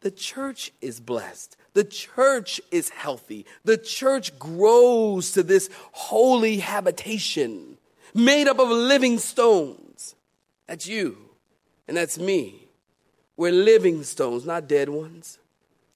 the 0.00 0.10
church 0.10 0.72
is 0.80 0.98
blessed. 0.98 1.56
The 1.72 1.84
church 1.84 2.60
is 2.70 2.88
healthy. 2.88 3.46
The 3.64 3.78
church 3.78 4.38
grows 4.38 5.32
to 5.32 5.42
this 5.42 5.68
holy 5.92 6.58
habitation 6.58 7.76
made 8.14 8.48
up 8.48 8.58
of 8.58 8.68
living 8.68 9.18
stones. 9.18 10.14
That's 10.66 10.86
you, 10.86 11.16
and 11.88 11.96
that's 11.96 12.18
me. 12.18 12.68
We're 13.36 13.52
living 13.52 14.02
stones, 14.04 14.44
not 14.44 14.68
dead 14.68 14.88
ones. 14.88 15.38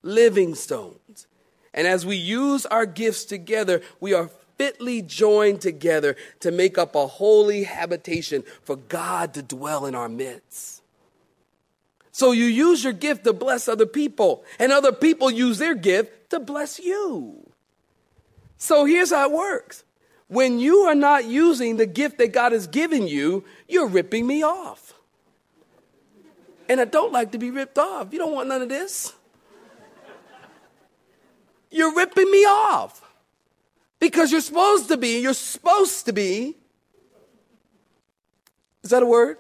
Living 0.03 0.55
stones. 0.55 1.27
And 1.73 1.87
as 1.87 2.07
we 2.07 2.17
use 2.17 2.67
our 2.67 2.87
gifts 2.87 3.25
together, 3.25 3.83
we 4.01 4.15
are 4.15 4.31
fitly 4.57 5.03
joined 5.03 5.61
together 5.61 6.17
to 6.41 6.51
make 6.51 6.79
up 6.79 6.95
a 6.95 7.07
holy 7.07 7.65
habitation 7.65 8.45
for 8.63 8.77
God 8.77 9.35
to 9.35 9.43
dwell 9.43 9.87
in 9.87 9.95
our 9.95 10.09
midst. 10.09 10.83
So 12.13 12.31
you 12.31 12.45
use 12.45 12.85
your 12.85 12.93
gift 12.93 13.25
to 13.25 13.33
bless 13.33 13.67
other 13.67 13.87
people, 13.87 14.45
and 14.59 14.71
other 14.71 14.93
people 14.93 15.31
use 15.31 15.59
their 15.59 15.75
gift 15.75 16.31
to 16.31 16.39
bless 16.39 16.79
you. 16.79 17.51
So 18.57 18.85
here's 18.85 19.11
how 19.11 19.29
it 19.29 19.35
works 19.35 19.83
when 20.29 20.59
you 20.59 20.81
are 20.81 20.95
not 20.95 21.25
using 21.27 21.77
the 21.77 21.87
gift 21.87 22.19
that 22.19 22.33
God 22.33 22.53
has 22.53 22.67
given 22.67 23.07
you, 23.07 23.45
you're 23.69 23.87
ripping 23.87 24.27
me 24.27 24.43
off. 24.43 24.95
And 26.69 26.81
I 26.81 26.87
don't 26.87 27.13
like 27.13 27.33
to 27.33 27.39
be 27.39 27.51
ripped 27.51 27.79
off. 27.79 28.13
You 28.13 28.19
don't 28.19 28.33
want 28.33 28.49
none 28.49 28.63
of 28.63 28.69
this. 28.69 29.13
You're 31.71 31.95
ripping 31.95 32.31
me 32.31 32.45
off. 32.45 33.03
Because 33.99 34.33
you're 34.33 34.41
supposed 34.41 34.89
to 34.89 34.97
be, 34.97 35.21
you're 35.21 35.35
supposed 35.35 36.07
to 36.07 36.13
be. 36.13 36.57
Is 38.83 38.91
that 38.91 39.03
a 39.03 39.07
word? 39.07 39.39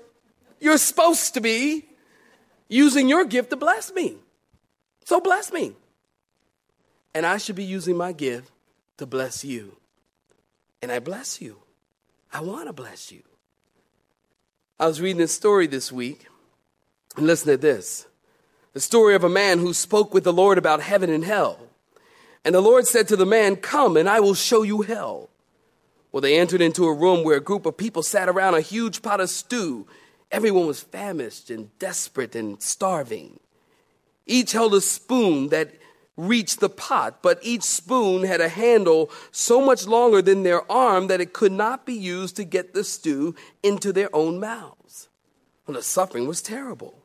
You're 0.60 0.78
supposed 0.78 1.34
to 1.34 1.40
be 1.40 1.86
using 2.68 3.08
your 3.08 3.24
gift 3.24 3.50
to 3.50 3.56
bless 3.56 3.92
me. 3.92 4.16
So 5.04 5.20
bless 5.20 5.52
me. 5.52 5.74
And 7.14 7.24
I 7.24 7.36
should 7.38 7.56
be 7.56 7.64
using 7.64 7.96
my 7.96 8.12
gift 8.12 8.50
to 8.98 9.06
bless 9.06 9.44
you 9.44 9.76
and 10.84 10.92
I 10.92 11.00
bless 11.00 11.40
you. 11.40 11.56
I 12.32 12.40
want 12.42 12.68
to 12.68 12.72
bless 12.72 13.10
you. 13.10 13.22
I 14.78 14.86
was 14.86 15.00
reading 15.00 15.22
a 15.22 15.28
story 15.28 15.66
this 15.66 15.90
week, 15.90 16.26
and 17.16 17.26
listen 17.26 17.48
to 17.48 17.56
this 17.56 18.06
the 18.74 18.80
story 18.80 19.14
of 19.14 19.24
a 19.24 19.28
man 19.28 19.60
who 19.60 19.72
spoke 19.72 20.12
with 20.12 20.24
the 20.24 20.32
Lord 20.32 20.58
about 20.58 20.80
heaven 20.80 21.08
and 21.08 21.24
hell. 21.24 21.58
And 22.44 22.54
the 22.54 22.60
Lord 22.60 22.86
said 22.86 23.08
to 23.08 23.16
the 23.16 23.24
man, 23.24 23.56
Come, 23.56 23.96
and 23.96 24.08
I 24.08 24.20
will 24.20 24.34
show 24.34 24.62
you 24.62 24.82
hell. 24.82 25.30
Well, 26.12 26.20
they 26.20 26.38
entered 26.38 26.60
into 26.60 26.86
a 26.86 26.92
room 26.92 27.24
where 27.24 27.36
a 27.36 27.40
group 27.40 27.66
of 27.66 27.76
people 27.76 28.02
sat 28.02 28.28
around 28.28 28.54
a 28.54 28.60
huge 28.60 29.00
pot 29.00 29.20
of 29.20 29.30
stew. 29.30 29.86
Everyone 30.30 30.66
was 30.66 30.82
famished 30.82 31.50
and 31.50 31.76
desperate 31.78 32.34
and 32.34 32.60
starving. 32.60 33.40
Each 34.26 34.52
held 34.52 34.74
a 34.74 34.80
spoon 34.80 35.48
that 35.48 35.72
reach 36.16 36.58
the 36.58 36.68
pot, 36.68 37.18
but 37.22 37.38
each 37.42 37.62
spoon 37.62 38.24
had 38.24 38.40
a 38.40 38.48
handle 38.48 39.10
so 39.30 39.60
much 39.60 39.86
longer 39.86 40.22
than 40.22 40.42
their 40.42 40.70
arm 40.70 41.08
that 41.08 41.20
it 41.20 41.32
could 41.32 41.52
not 41.52 41.84
be 41.84 41.94
used 41.94 42.36
to 42.36 42.44
get 42.44 42.72
the 42.72 42.84
stew 42.84 43.34
into 43.62 43.92
their 43.92 44.14
own 44.14 44.38
mouths. 44.38 45.08
And 45.66 45.74
the 45.74 45.82
suffering 45.82 46.28
was 46.28 46.42
terrible. 46.42 47.02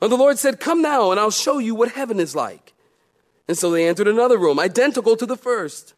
And 0.00 0.12
the 0.12 0.16
Lord 0.16 0.38
said, 0.38 0.60
Come 0.60 0.82
now, 0.82 1.10
and 1.10 1.18
I'll 1.18 1.30
show 1.30 1.58
you 1.58 1.74
what 1.74 1.92
heaven 1.92 2.20
is 2.20 2.36
like. 2.36 2.74
And 3.48 3.56
so 3.56 3.70
they 3.70 3.88
entered 3.88 4.08
another 4.08 4.38
room, 4.38 4.58
identical 4.58 5.16
to 5.16 5.26
the 5.26 5.36
first. 5.36 5.94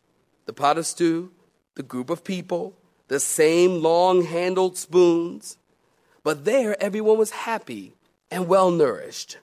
The 0.47 0.52
pot 0.52 0.78
of 0.78 0.87
stew, 0.87 1.33
the 1.75 1.83
group 1.83 2.11
of 2.11 2.25
people, 2.25 2.75
the 3.09 3.21
same 3.21 3.83
long 3.83 4.25
handled 4.25 4.76
spoons. 4.76 5.57
But 6.23 6.45
there, 6.45 6.80
everyone 6.83 7.18
was 7.18 7.30
happy 7.30 7.95
and 8.30 8.49
well 8.49 8.71
nourished. 8.71 9.38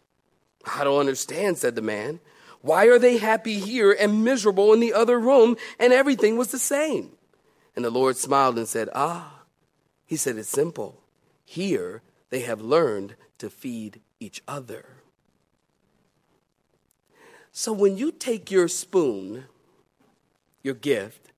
I 0.77 0.83
don't 0.83 0.99
understand, 0.99 1.57
said 1.57 1.75
the 1.75 1.81
man. 1.81 2.19
Why 2.65 2.87
are 2.87 2.97
they 2.97 3.17
happy 3.19 3.59
here 3.59 3.91
and 3.91 4.23
miserable 4.23 4.73
in 4.73 4.79
the 4.79 4.91
other 4.91 5.19
room 5.19 5.55
and 5.77 5.93
everything 5.93 6.35
was 6.35 6.47
the 6.47 6.57
same? 6.57 7.11
And 7.75 7.85
the 7.85 7.91
Lord 7.91 8.17
smiled 8.17 8.57
and 8.57 8.67
said, 8.67 8.89
Ah, 8.95 9.43
he 10.03 10.15
said, 10.15 10.35
it's 10.37 10.49
simple. 10.49 11.03
Here 11.45 12.01
they 12.31 12.39
have 12.39 12.61
learned 12.61 13.17
to 13.37 13.51
feed 13.51 14.01
each 14.19 14.41
other. 14.47 14.83
So 17.51 17.71
when 17.71 17.97
you 17.97 18.11
take 18.11 18.49
your 18.49 18.67
spoon, 18.67 19.43
your 20.63 20.73
gift, 20.73 21.33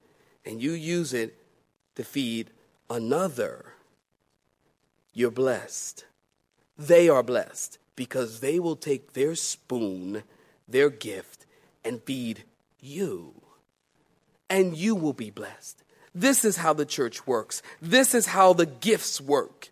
and 0.46 0.62
you 0.62 0.72
use 0.72 1.14
it 1.14 1.36
to 1.96 2.06
feed 2.06 2.52
another, 2.90 3.74
you're 5.12 5.30
blessed. 5.30 6.06
They 6.78 7.10
are 7.10 7.22
blessed 7.22 7.80
because 7.98 8.40
they 8.40 8.60
will 8.60 8.78
take 8.78 9.12
their 9.12 9.36
spoon 9.36 10.24
their 10.68 10.90
gift 10.90 11.46
and 11.84 12.02
feed 12.04 12.44
you. 12.80 13.34
And 14.50 14.76
you 14.76 14.96
will 14.96 15.14
be 15.14 15.30
blessed. 15.30 15.84
This 16.14 16.44
is 16.44 16.58
how 16.58 16.74
the 16.74 16.86
church 16.86 17.28
works. 17.28 17.62
This 17.82 18.16
is 18.16 18.28
how 18.28 18.54
the 18.54 18.66
gifts 18.66 19.22
work. 19.22 19.70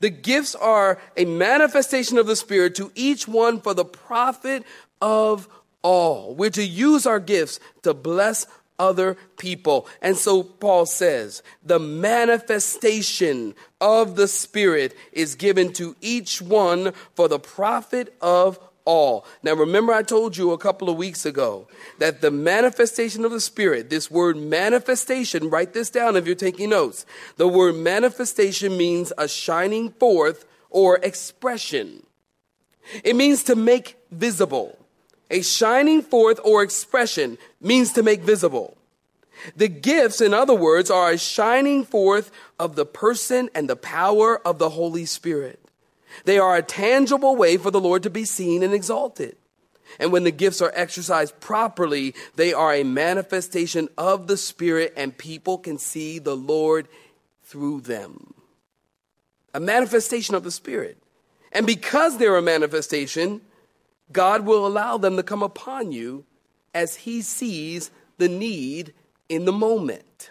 The 0.00 0.10
gifts 0.10 0.54
are 0.54 0.98
a 1.16 1.24
manifestation 1.24 2.18
of 2.18 2.26
the 2.26 2.36
Spirit 2.36 2.74
to 2.76 2.90
each 2.94 3.28
one 3.28 3.60
for 3.60 3.74
the 3.74 3.84
profit 3.84 4.64
of 5.00 5.48
all. 5.82 6.34
We're 6.34 6.50
to 6.50 6.64
use 6.64 7.06
our 7.06 7.20
gifts 7.20 7.60
to 7.82 7.94
bless 7.94 8.46
other 8.78 9.16
people. 9.36 9.86
And 10.02 10.16
so 10.16 10.42
Paul 10.42 10.86
says, 10.86 11.42
the 11.64 11.78
manifestation 11.78 13.54
of 13.80 14.16
the 14.16 14.28
Spirit 14.28 14.96
is 15.12 15.34
given 15.34 15.72
to 15.74 15.96
each 16.00 16.42
one 16.42 16.92
for 17.14 17.28
the 17.28 17.38
profit 17.38 18.14
of 18.20 18.58
all. 18.84 19.26
Now, 19.42 19.54
remember, 19.54 19.92
I 19.92 20.02
told 20.02 20.36
you 20.36 20.52
a 20.52 20.58
couple 20.58 20.90
of 20.90 20.96
weeks 20.96 21.24
ago 21.24 21.66
that 21.98 22.20
the 22.20 22.30
manifestation 22.30 23.24
of 23.24 23.30
the 23.30 23.40
Spirit, 23.40 23.90
this 23.90 24.10
word 24.10 24.36
manifestation, 24.36 25.50
write 25.50 25.72
this 25.72 25.90
down 25.90 26.16
if 26.16 26.26
you're 26.26 26.34
taking 26.34 26.70
notes. 26.70 27.06
The 27.36 27.48
word 27.48 27.76
manifestation 27.76 28.76
means 28.76 29.12
a 29.16 29.28
shining 29.28 29.90
forth 29.90 30.44
or 30.70 30.98
expression, 30.98 32.04
it 33.02 33.16
means 33.16 33.44
to 33.44 33.56
make 33.56 33.96
visible. 34.10 34.78
A 35.30 35.40
shining 35.40 36.02
forth 36.02 36.38
or 36.44 36.62
expression 36.62 37.38
means 37.60 37.92
to 37.94 38.02
make 38.02 38.20
visible. 38.20 38.76
The 39.56 39.68
gifts, 39.68 40.20
in 40.20 40.34
other 40.34 40.54
words, 40.54 40.90
are 40.90 41.10
a 41.10 41.18
shining 41.18 41.84
forth 41.84 42.30
of 42.58 42.76
the 42.76 42.86
person 42.86 43.48
and 43.54 43.68
the 43.68 43.76
power 43.76 44.46
of 44.46 44.58
the 44.58 44.70
Holy 44.70 45.06
Spirit. 45.06 45.63
They 46.24 46.38
are 46.38 46.56
a 46.56 46.62
tangible 46.62 47.36
way 47.36 47.56
for 47.56 47.70
the 47.70 47.80
Lord 47.80 48.02
to 48.04 48.10
be 48.10 48.24
seen 48.24 48.62
and 48.62 48.72
exalted. 48.72 49.36
And 49.98 50.12
when 50.12 50.24
the 50.24 50.30
gifts 50.30 50.60
are 50.60 50.72
exercised 50.74 51.38
properly, 51.40 52.14
they 52.36 52.52
are 52.52 52.74
a 52.74 52.82
manifestation 52.82 53.88
of 53.96 54.26
the 54.26 54.36
Spirit, 54.36 54.92
and 54.96 55.16
people 55.16 55.58
can 55.58 55.78
see 55.78 56.18
the 56.18 56.36
Lord 56.36 56.88
through 57.42 57.82
them. 57.82 58.34
A 59.52 59.60
manifestation 59.60 60.34
of 60.34 60.42
the 60.42 60.50
Spirit. 60.50 60.98
And 61.52 61.66
because 61.66 62.18
they're 62.18 62.36
a 62.36 62.42
manifestation, 62.42 63.40
God 64.12 64.44
will 64.44 64.66
allow 64.66 64.98
them 64.98 65.16
to 65.16 65.22
come 65.22 65.42
upon 65.42 65.92
you 65.92 66.24
as 66.74 66.96
He 66.96 67.22
sees 67.22 67.90
the 68.18 68.28
need 68.28 68.92
in 69.28 69.44
the 69.44 69.52
moment. 69.52 70.30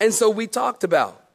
And 0.00 0.14
so 0.14 0.30
we 0.30 0.46
talked 0.46 0.84
about 0.84 1.25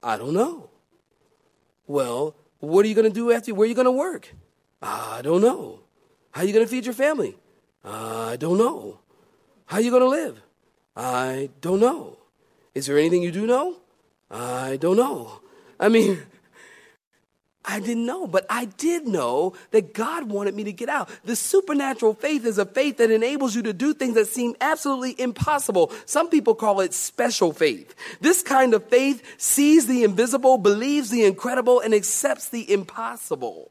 I 0.02 0.16
don't 0.16 0.34
know. 0.34 0.70
Well, 1.86 2.34
what 2.58 2.84
are 2.84 2.88
you 2.88 2.96
going 2.96 3.06
to 3.06 3.14
do 3.14 3.30
after? 3.30 3.54
Where 3.54 3.66
are 3.66 3.68
you 3.68 3.76
going 3.76 3.84
to 3.84 3.92
work? 3.92 4.34
I 4.82 5.20
don't 5.22 5.40
know. 5.40 5.78
How 6.32 6.42
are 6.42 6.44
you 6.44 6.52
going 6.52 6.66
to 6.66 6.70
feed 6.70 6.86
your 6.86 6.94
family? 6.94 7.36
I 7.84 8.34
don't 8.40 8.58
know. 8.58 8.98
How 9.66 9.76
are 9.76 9.82
you 9.82 9.92
going 9.92 10.02
to 10.02 10.08
live? 10.08 10.42
I 10.96 11.50
don't 11.60 11.78
know. 11.78 12.18
Is 12.74 12.86
there 12.86 12.98
anything 12.98 13.22
you 13.22 13.30
do 13.30 13.46
know? 13.46 13.76
I 14.28 14.78
don't 14.78 14.96
know. 14.96 15.42
I 15.78 15.88
mean, 15.88 16.22
I 17.70 17.78
didn't 17.78 18.04
know, 18.04 18.26
but 18.26 18.46
I 18.50 18.64
did 18.64 19.06
know 19.06 19.54
that 19.70 19.94
God 19.94 20.28
wanted 20.28 20.56
me 20.56 20.64
to 20.64 20.72
get 20.72 20.88
out. 20.88 21.08
The 21.24 21.36
supernatural 21.36 22.14
faith 22.14 22.44
is 22.44 22.58
a 22.58 22.66
faith 22.66 22.96
that 22.96 23.12
enables 23.12 23.54
you 23.54 23.62
to 23.62 23.72
do 23.72 23.94
things 23.94 24.16
that 24.16 24.26
seem 24.26 24.56
absolutely 24.60 25.14
impossible. 25.20 25.92
Some 26.04 26.30
people 26.30 26.56
call 26.56 26.80
it 26.80 26.92
special 26.92 27.52
faith. 27.52 27.94
This 28.20 28.42
kind 28.42 28.74
of 28.74 28.88
faith 28.88 29.22
sees 29.38 29.86
the 29.86 30.02
invisible, 30.02 30.58
believes 30.58 31.10
the 31.10 31.24
incredible, 31.24 31.78
and 31.78 31.94
accepts 31.94 32.48
the 32.48 32.68
impossible. 32.72 33.70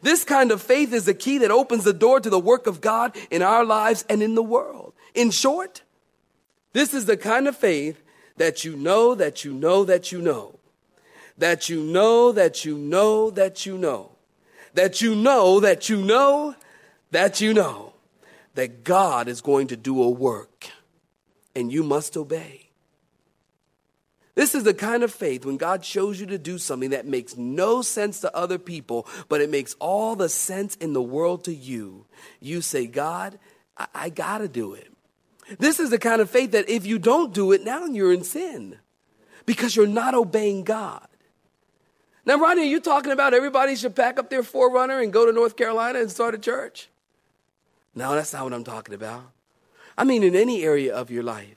This 0.00 0.24
kind 0.24 0.50
of 0.50 0.62
faith 0.62 0.94
is 0.94 1.04
the 1.04 1.12
key 1.12 1.36
that 1.38 1.50
opens 1.50 1.84
the 1.84 1.92
door 1.92 2.20
to 2.20 2.30
the 2.30 2.38
work 2.38 2.66
of 2.66 2.80
God 2.80 3.14
in 3.30 3.42
our 3.42 3.66
lives 3.66 4.06
and 4.08 4.22
in 4.22 4.34
the 4.34 4.42
world. 4.42 4.94
In 5.14 5.30
short, 5.30 5.82
this 6.72 6.94
is 6.94 7.04
the 7.04 7.18
kind 7.18 7.48
of 7.48 7.54
faith 7.54 8.02
that 8.38 8.64
you 8.64 8.76
know, 8.76 9.14
that 9.14 9.44
you 9.44 9.52
know, 9.52 9.84
that 9.84 10.10
you 10.10 10.22
know 10.22 10.55
that 11.38 11.68
you 11.68 11.82
know 11.82 12.32
that 12.32 12.64
you 12.64 12.78
know 12.78 13.30
that 13.30 13.66
you 13.66 13.76
know 13.78 14.12
that 14.74 15.00
you 15.00 15.14
know 15.14 15.60
that 15.60 15.88
you 15.88 16.02
know 16.02 16.54
that 17.10 17.40
you 17.40 17.54
know 17.54 17.94
that 18.54 18.84
God 18.84 19.28
is 19.28 19.40
going 19.40 19.68
to 19.68 19.76
do 19.76 20.02
a 20.02 20.10
work 20.10 20.68
and 21.54 21.72
you 21.72 21.82
must 21.82 22.16
obey. 22.16 22.66
This 24.34 24.54
is 24.54 24.64
the 24.64 24.74
kind 24.74 25.02
of 25.02 25.10
faith 25.10 25.46
when 25.46 25.56
God 25.56 25.82
shows 25.82 26.20
you 26.20 26.26
to 26.26 26.36
do 26.36 26.58
something 26.58 26.90
that 26.90 27.06
makes 27.06 27.38
no 27.38 27.80
sense 27.80 28.20
to 28.20 28.36
other 28.36 28.58
people, 28.58 29.06
but 29.30 29.40
it 29.40 29.48
makes 29.48 29.74
all 29.78 30.14
the 30.14 30.28
sense 30.28 30.74
in 30.76 30.92
the 30.92 31.02
world 31.02 31.44
to 31.44 31.54
you. 31.54 32.04
You 32.38 32.60
say, 32.60 32.86
God, 32.86 33.38
I, 33.78 33.86
I 33.94 34.08
got 34.10 34.38
to 34.38 34.48
do 34.48 34.74
it. 34.74 34.92
This 35.58 35.80
is 35.80 35.88
the 35.88 35.98
kind 35.98 36.20
of 36.20 36.28
faith 36.28 36.50
that 36.50 36.68
if 36.68 36.84
you 36.84 36.98
don't 36.98 37.32
do 37.32 37.52
it, 37.52 37.64
now 37.64 37.86
you're 37.86 38.12
in 38.12 38.24
sin 38.24 38.78
because 39.46 39.74
you're 39.74 39.86
not 39.86 40.14
obeying 40.14 40.64
God. 40.64 41.06
Now, 42.26 42.38
Ronnie, 42.38 42.62
are 42.62 42.64
you 42.64 42.80
talking 42.80 43.12
about 43.12 43.34
everybody 43.34 43.76
should 43.76 43.94
pack 43.94 44.18
up 44.18 44.30
their 44.30 44.42
4Runner 44.42 45.00
and 45.00 45.12
go 45.12 45.24
to 45.24 45.32
North 45.32 45.56
Carolina 45.56 46.00
and 46.00 46.10
start 46.10 46.34
a 46.34 46.38
church? 46.38 46.88
No, 47.94 48.14
that's 48.14 48.32
not 48.32 48.42
what 48.42 48.52
I'm 48.52 48.64
talking 48.64 48.94
about. 48.96 49.30
I 49.96 50.02
mean, 50.02 50.24
in 50.24 50.34
any 50.34 50.64
area 50.64 50.94
of 50.94 51.10
your 51.10 51.22
life. 51.22 51.54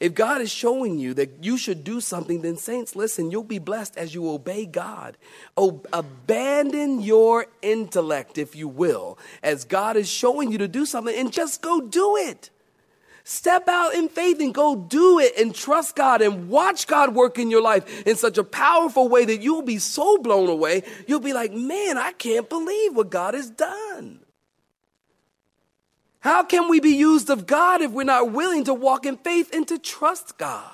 If 0.00 0.14
God 0.14 0.40
is 0.40 0.50
showing 0.50 0.98
you 0.98 1.12
that 1.14 1.44
you 1.44 1.58
should 1.58 1.84
do 1.84 2.00
something, 2.00 2.40
then, 2.42 2.56
saints, 2.56 2.96
listen, 2.96 3.30
you'll 3.30 3.42
be 3.42 3.58
blessed 3.58 3.96
as 3.96 4.14
you 4.14 4.30
obey 4.30 4.64
God. 4.64 5.16
O- 5.56 5.82
abandon 5.92 7.00
your 7.00 7.46
intellect, 7.60 8.38
if 8.38 8.56
you 8.56 8.68
will, 8.68 9.18
as 9.42 9.64
God 9.64 9.96
is 9.96 10.08
showing 10.08 10.50
you 10.50 10.58
to 10.58 10.68
do 10.68 10.86
something, 10.86 11.14
and 11.14 11.32
just 11.32 11.62
go 11.62 11.80
do 11.80 12.16
it. 12.16 12.50
Step 13.24 13.68
out 13.68 13.94
in 13.94 14.08
faith 14.08 14.40
and 14.40 14.52
go 14.52 14.74
do 14.74 15.20
it 15.20 15.34
and 15.38 15.54
trust 15.54 15.94
God 15.94 16.22
and 16.22 16.48
watch 16.48 16.88
God 16.88 17.14
work 17.14 17.38
in 17.38 17.50
your 17.50 17.62
life 17.62 18.04
in 18.06 18.16
such 18.16 18.36
a 18.36 18.44
powerful 18.44 19.08
way 19.08 19.24
that 19.24 19.40
you'll 19.40 19.62
be 19.62 19.78
so 19.78 20.18
blown 20.18 20.48
away. 20.48 20.82
You'll 21.06 21.20
be 21.20 21.32
like, 21.32 21.52
man, 21.52 21.98
I 21.98 22.12
can't 22.12 22.48
believe 22.48 22.96
what 22.96 23.10
God 23.10 23.34
has 23.34 23.48
done. 23.48 24.20
How 26.18 26.42
can 26.42 26.68
we 26.68 26.80
be 26.80 26.96
used 26.96 27.30
of 27.30 27.46
God 27.46 27.80
if 27.80 27.92
we're 27.92 28.04
not 28.04 28.32
willing 28.32 28.64
to 28.64 28.74
walk 28.74 29.06
in 29.06 29.16
faith 29.16 29.54
and 29.54 29.66
to 29.68 29.78
trust 29.78 30.36
God? 30.36 30.70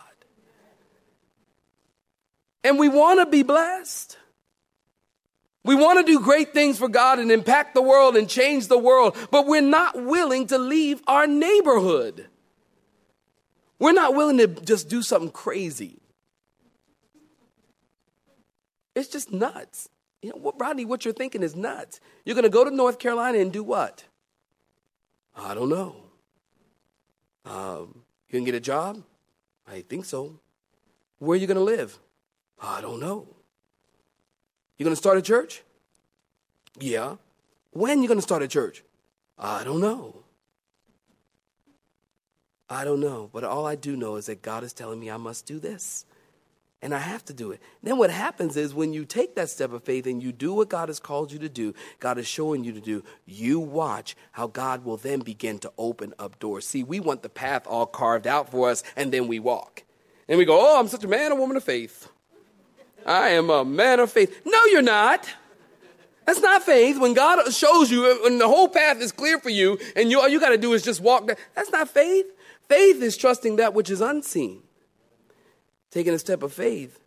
And 2.64 2.78
we 2.78 2.88
want 2.88 3.20
to 3.20 3.26
be 3.26 3.42
blessed. 3.42 4.16
We 5.64 5.74
want 5.74 6.04
to 6.04 6.12
do 6.12 6.20
great 6.20 6.54
things 6.54 6.78
for 6.78 6.88
God 6.88 7.18
and 7.18 7.30
impact 7.30 7.74
the 7.74 7.82
world 7.82 8.16
and 8.16 8.28
change 8.28 8.68
the 8.68 8.78
world, 8.78 9.16
but 9.30 9.46
we're 9.46 9.60
not 9.60 10.02
willing 10.02 10.46
to 10.46 10.56
leave 10.56 11.02
our 11.06 11.26
neighborhood. 11.26 12.26
We're 13.78 13.92
not 13.92 14.14
willing 14.14 14.38
to 14.38 14.46
just 14.46 14.88
do 14.88 15.02
something 15.02 15.30
crazy. 15.30 16.00
It's 18.94 19.08
just 19.08 19.32
nuts. 19.32 19.88
You 20.22 20.30
know, 20.30 20.36
what, 20.36 20.60
Rodney, 20.60 20.84
what 20.84 21.04
you're 21.04 21.14
thinking 21.14 21.42
is 21.42 21.54
nuts. 21.54 22.00
You're 22.24 22.34
going 22.34 22.42
to 22.42 22.50
go 22.50 22.64
to 22.64 22.70
North 22.70 22.98
Carolina 22.98 23.38
and 23.38 23.52
do 23.52 23.62
what? 23.62 24.04
I 25.36 25.54
don't 25.54 25.68
know. 25.68 25.96
Um, 27.44 28.02
you 28.28 28.38
can 28.38 28.44
get 28.44 28.56
a 28.56 28.60
job? 28.60 29.02
I 29.70 29.82
think 29.82 30.04
so. 30.04 30.40
Where 31.18 31.36
are 31.36 31.40
you 31.40 31.46
going 31.46 31.56
to 31.56 31.62
live? 31.62 31.98
I 32.60 32.80
don't 32.80 33.00
know. 33.00 33.28
You 34.76 34.84
going 34.84 34.92
to 34.92 34.96
start 34.96 35.18
a 35.18 35.22
church? 35.22 35.62
Yeah. 36.80 37.16
When 37.70 38.02
you 38.02 38.08
going 38.08 38.18
to 38.18 38.22
start 38.22 38.42
a 38.42 38.48
church? 38.48 38.82
I 39.38 39.62
don't 39.62 39.80
know. 39.80 40.24
I 42.70 42.84
don't 42.84 43.00
know. 43.00 43.30
But 43.32 43.44
all 43.44 43.66
I 43.66 43.74
do 43.74 43.96
know 43.96 44.16
is 44.16 44.26
that 44.26 44.42
God 44.42 44.62
is 44.62 44.72
telling 44.72 45.00
me 45.00 45.10
I 45.10 45.16
must 45.16 45.46
do 45.46 45.58
this 45.58 46.04
and 46.80 46.94
I 46.94 46.98
have 46.98 47.24
to 47.24 47.32
do 47.32 47.50
it. 47.50 47.60
Then 47.82 47.98
what 47.98 48.10
happens 48.10 48.56
is 48.56 48.72
when 48.72 48.92
you 48.92 49.04
take 49.04 49.34
that 49.34 49.50
step 49.50 49.72
of 49.72 49.82
faith 49.82 50.06
and 50.06 50.22
you 50.22 50.32
do 50.32 50.54
what 50.54 50.68
God 50.68 50.88
has 50.88 51.00
called 51.00 51.32
you 51.32 51.38
to 51.40 51.48
do, 51.48 51.74
God 51.98 52.18
is 52.18 52.26
showing 52.26 52.62
you 52.62 52.72
to 52.72 52.80
do, 52.80 53.02
you 53.26 53.58
watch 53.58 54.16
how 54.32 54.46
God 54.46 54.84
will 54.84 54.96
then 54.96 55.20
begin 55.20 55.58
to 55.60 55.72
open 55.76 56.14
up 56.18 56.38
doors. 56.38 56.66
See, 56.66 56.84
we 56.84 57.00
want 57.00 57.22
the 57.22 57.28
path 57.28 57.66
all 57.66 57.86
carved 57.86 58.26
out 58.26 58.50
for 58.50 58.70
us 58.70 58.84
and 58.96 59.12
then 59.12 59.26
we 59.26 59.40
walk. 59.40 59.82
And 60.28 60.38
we 60.38 60.44
go, 60.44 60.58
oh, 60.60 60.78
I'm 60.78 60.88
such 60.88 61.04
a 61.04 61.08
man, 61.08 61.32
a 61.32 61.34
woman 61.34 61.56
of 61.56 61.64
faith. 61.64 62.08
I 63.04 63.30
am 63.30 63.48
a 63.50 63.64
man 63.64 64.00
of 64.00 64.12
faith. 64.12 64.42
No, 64.44 64.64
you're 64.66 64.82
not. 64.82 65.28
That's 66.26 66.40
not 66.40 66.62
faith. 66.62 67.00
When 67.00 67.14
God 67.14 67.52
shows 67.54 67.90
you, 67.90 68.20
when 68.22 68.36
the 68.36 68.46
whole 68.46 68.68
path 68.68 69.00
is 69.00 69.12
clear 69.12 69.38
for 69.38 69.48
you, 69.48 69.78
and 69.96 70.10
you, 70.10 70.20
all 70.20 70.28
you 70.28 70.38
got 70.38 70.50
to 70.50 70.58
do 70.58 70.74
is 70.74 70.82
just 70.82 71.00
walk, 71.00 71.30
that's 71.54 71.70
not 71.70 71.88
faith. 71.88 72.26
Faith 72.68 73.02
is 73.02 73.16
trusting 73.16 73.56
that 73.56 73.74
which 73.74 73.90
is 73.90 74.00
unseen. 74.00 74.62
Taking 75.90 76.14
a 76.14 76.18
step 76.18 76.42
of 76.42 76.52
faith 76.52 77.00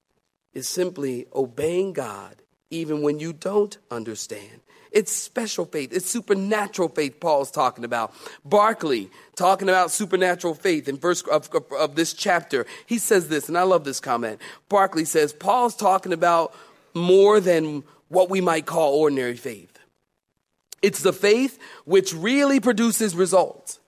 is 0.53 0.67
simply 0.67 1.27
obeying 1.33 1.93
God 1.93 2.41
even 2.69 3.01
when 3.01 3.19
you 3.19 3.33
don't 3.33 3.77
understand. 3.91 4.61
It's 4.91 5.11
special 5.11 5.65
faith. 5.65 5.93
It's 5.93 6.09
supernatural 6.09 6.89
faith 6.89 7.19
Paul's 7.19 7.51
talking 7.51 7.85
about. 7.85 8.13
Barclay 8.43 9.09
talking 9.35 9.69
about 9.69 9.91
supernatural 9.91 10.53
faith 10.53 10.89
in 10.89 10.97
verse 10.97 11.21
of, 11.23 11.49
of 11.77 11.95
this 11.95 12.13
chapter. 12.13 12.65
He 12.85 12.97
says 12.97 13.29
this, 13.29 13.47
and 13.47 13.57
I 13.57 13.63
love 13.63 13.83
this 13.83 13.99
comment. 13.99 14.41
Barclay 14.67 15.05
says, 15.05 15.31
Paul's 15.31 15.75
talking 15.75 16.11
about 16.11 16.53
more 16.93 17.39
than 17.39 17.83
what 18.09 18.29
we 18.29 18.41
might 18.41 18.65
call 18.65 18.95
ordinary 18.95 19.37
faith. 19.37 19.79
It's 20.81 21.03
the 21.03 21.13
faith 21.13 21.59
which 21.85 22.13
really 22.13 22.59
produces 22.59 23.15
results. 23.15 23.79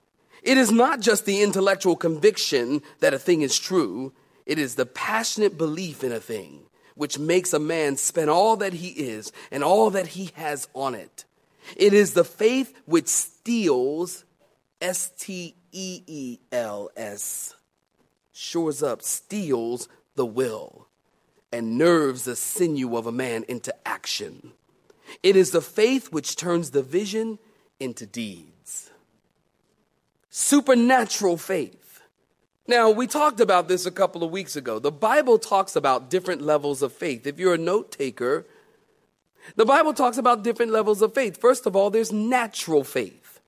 It 0.44 0.58
is 0.58 0.72
not 0.72 1.00
just 1.00 1.26
the 1.26 1.42
intellectual 1.42 1.96
conviction 1.96 2.82
that 3.00 3.14
a 3.14 3.20
thing 3.20 3.42
is 3.42 3.58
true. 3.58 4.14
It 4.46 4.60
is 4.60 4.76
the 4.76 4.86
passionate 4.86 5.58
belief 5.58 6.04
in 6.04 6.12
a 6.12 6.20
thing 6.20 6.64
which 6.96 7.18
makes 7.18 7.54
a 7.54 7.60
man 7.60 7.98
spend 7.98 8.30
all 8.30 8.58
that 8.58 8.74
he 8.74 8.90
is 8.90 9.32
and 9.52 9.64
all 9.64 9.90
that 9.92 10.08
he 10.08 10.32
has 10.36 10.68
on 10.76 10.94
it. 10.94 11.26
It 11.78 11.94
is 11.94 12.14
the 12.14 12.26
faith 12.26 12.74
which 12.86 13.08
steels, 13.08 14.26
S 14.82 15.12
T 15.18 15.56
E 15.72 16.04
E 16.06 16.40
L 16.52 16.90
S, 16.98 17.56
shores 18.34 18.84
up, 18.84 19.02
steels 19.02 19.88
the 20.16 20.26
will 20.26 20.88
and 21.52 21.78
nerves 21.78 22.26
the 22.26 22.36
sinew 22.36 22.98
of 22.98 23.08
a 23.08 23.12
man 23.12 23.46
into 23.48 23.74
action. 23.88 24.52
It 25.22 25.36
is 25.36 25.52
the 25.52 25.62
faith 25.62 26.12
which 26.12 26.36
turns 26.36 26.72
the 26.72 26.84
vision 26.84 27.40
into 27.80 28.06
deeds. 28.06 28.53
Supernatural 30.36 31.38
faith 31.38 31.84
now, 32.66 32.90
we 32.90 33.08
talked 33.08 33.42
about 33.42 33.68
this 33.68 33.86
a 33.86 33.92
couple 33.92 34.24
of 34.24 34.32
weeks 34.32 34.56
ago. 34.56 34.80
The 34.80 34.92
Bible 34.92 35.38
talks 35.38 35.76
about 35.76 36.10
different 36.10 36.42
levels 36.42 36.82
of 36.82 36.94
faith. 36.94 37.28
If 37.28 37.38
you're 37.38 37.56
a 37.56 37.58
note 37.58 37.92
taker, 37.92 38.46
the 39.58 39.66
Bible 39.66 39.94
talks 39.94 40.18
about 40.18 40.44
different 40.44 40.72
levels 40.72 41.02
of 41.02 41.14
faith. 41.14 41.42
First 41.42 41.66
of 41.66 41.76
all, 41.76 41.90
there's 41.90 42.14
natural 42.14 42.86
faith. 42.86 43.42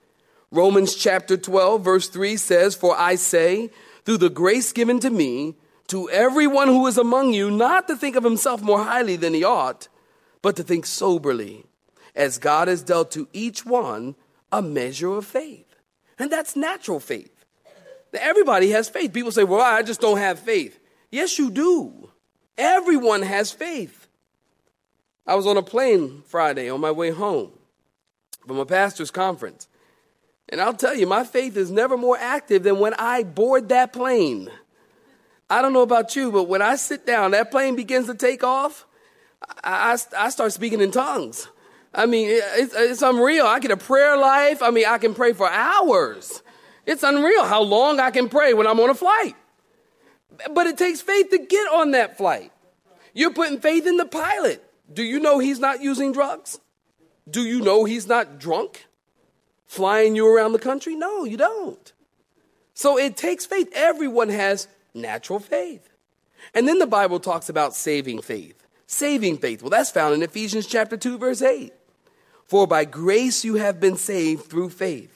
Romans 0.52 0.96
chapter 0.96 1.38
12, 1.38 1.82
verse 1.82 2.10
3 2.10 2.36
says, 2.36 2.76
For 2.76 2.98
I 2.98 3.16
say, 3.16 3.70
through 4.04 4.18
the 4.18 4.30
grace 4.30 4.74
given 4.74 5.00
to 5.00 5.10
me, 5.10 5.56
to 5.88 6.10
everyone 6.10 6.68
who 6.68 6.86
is 6.88 6.98
among 6.98 7.34
you, 7.34 7.50
not 7.50 7.88
to 7.88 7.96
think 7.96 8.18
of 8.18 8.24
himself 8.24 8.62
more 8.62 8.84
highly 8.84 9.16
than 9.16 9.34
he 9.34 9.46
ought, 9.46 9.88
but 10.42 10.58
to 10.58 10.64
think 10.64 10.86
soberly, 10.86 11.66
as 12.16 12.38
God 12.38 12.68
has 12.68 12.84
dealt 12.84 13.12
to 13.12 13.30
each 13.32 13.66
one 13.66 14.16
a 14.52 14.62
measure 14.62 15.14
of 15.14 15.26
faith. 15.26 15.65
And 16.18 16.32
that's 16.32 16.56
natural 16.56 17.00
faith. 17.00 17.32
Everybody 18.14 18.72
has 18.72 18.88
faith. 18.88 19.12
People 19.12 19.32
say, 19.32 19.44
well, 19.44 19.62
I 19.62 19.82
just 19.82 20.00
don't 20.00 20.18
have 20.18 20.40
faith. 20.40 20.80
Yes, 21.12 21.38
you 21.38 21.52
do. 21.52 22.10
Everyone 22.58 23.22
has 23.22 23.52
faith. 23.52 24.08
I 25.28 25.36
was 25.36 25.46
on 25.46 25.58
a 25.58 25.64
plane 25.64 26.24
Friday 26.28 26.70
on 26.70 26.80
my 26.80 26.92
way 26.92 27.10
home 27.12 27.52
from 28.48 28.60
a 28.60 28.66
pastor's 28.66 29.12
conference. 29.12 29.68
And 30.50 30.62
I'll 30.62 30.74
tell 30.74 30.96
you, 30.96 31.08
my 31.08 31.24
faith 31.24 31.58
is 31.58 31.72
never 31.72 31.98
more 31.98 32.18
active 32.18 32.64
than 32.64 32.80
when 32.80 32.94
I 32.94 33.24
board 33.24 33.70
that 33.70 33.92
plane. 33.92 34.50
I 35.50 35.62
don't 35.62 35.74
know 35.74 35.82
about 35.82 36.16
you, 36.16 36.32
but 36.32 36.44
when 36.44 36.62
I 36.62 36.76
sit 36.76 37.06
down, 37.06 37.32
that 37.32 37.52
plane 37.52 37.76
begins 37.76 38.06
to 38.08 38.16
take 38.16 38.44
off, 38.44 38.86
I, 39.64 39.94
I, 39.94 40.26
I 40.26 40.30
start 40.30 40.54
speaking 40.54 40.82
in 40.82 40.92
tongues. 40.92 41.48
I 41.96 42.06
mean, 42.06 42.28
it's, 42.30 42.76
it's 42.76 43.02
unreal. 43.02 43.46
I 43.46 43.60
get 43.60 43.72
a 43.72 43.78
prayer 43.78 44.18
life. 44.18 44.62
I 44.62 44.70
mean, 44.70 44.86
I 44.86 44.98
can 44.98 45.14
pray 45.14 45.34
for 45.34 45.50
hours. 45.50 46.44
It's 46.86 47.04
unreal 47.04 47.46
how 47.46 47.62
long 47.62 48.00
I 48.00 48.12
can 48.12 48.30
pray 48.30 48.54
when 48.54 48.68
I'm 48.68 48.80
on 48.80 48.90
a 48.90 48.96
flight. 48.96 49.36
But 50.52 50.68
it 50.68 50.78
takes 50.78 51.02
faith 51.02 51.30
to 51.30 51.38
get 51.38 51.72
on 51.72 51.92
that 51.92 52.18
flight. 52.18 52.52
You're 53.14 53.34
putting 53.34 53.60
faith 53.60 53.88
in 53.88 53.98
the 53.98 54.06
pilot. 54.06 54.62
Do 54.92 55.02
you 55.02 55.20
know 55.20 55.40
he's 55.40 55.60
not 55.60 55.82
using 55.82 56.12
drugs? 56.12 56.60
Do 57.30 57.42
you 57.42 57.62
know 57.62 57.86
he's 57.86 58.08
not 58.08 58.40
drunk? 58.40 58.86
Flying 59.66 60.16
you 60.16 60.28
around 60.28 60.52
the 60.52 60.60
country? 60.60 60.96
No, 60.96 61.24
you 61.24 61.38
don't. 61.38 61.94
So 62.74 63.00
it 63.00 63.18
takes 63.18 63.46
faith. 63.46 63.72
Everyone 63.74 64.30
has 64.30 64.68
natural 64.94 65.40
faith. 65.40 65.90
And 66.54 66.68
then 66.68 66.78
the 66.78 66.86
Bible 66.86 67.20
talks 67.20 67.50
about 67.50 67.74
saving 67.74 68.22
faith. 68.22 68.62
Saving 68.86 69.38
faith. 69.38 69.64
Well, 69.64 69.72
that's 69.72 69.90
found 69.90 70.14
in 70.14 70.22
Ephesians 70.22 70.68
chapter 70.68 70.98
2 70.98 71.18
verse 71.18 71.42
8. 71.42 71.74
For 72.48 72.68
by 72.68 72.86
grace 72.86 73.44
you 73.44 73.56
have 73.56 73.80
been 73.80 73.98
saved 73.98 74.46
through 74.46 74.70
faith 74.70 75.16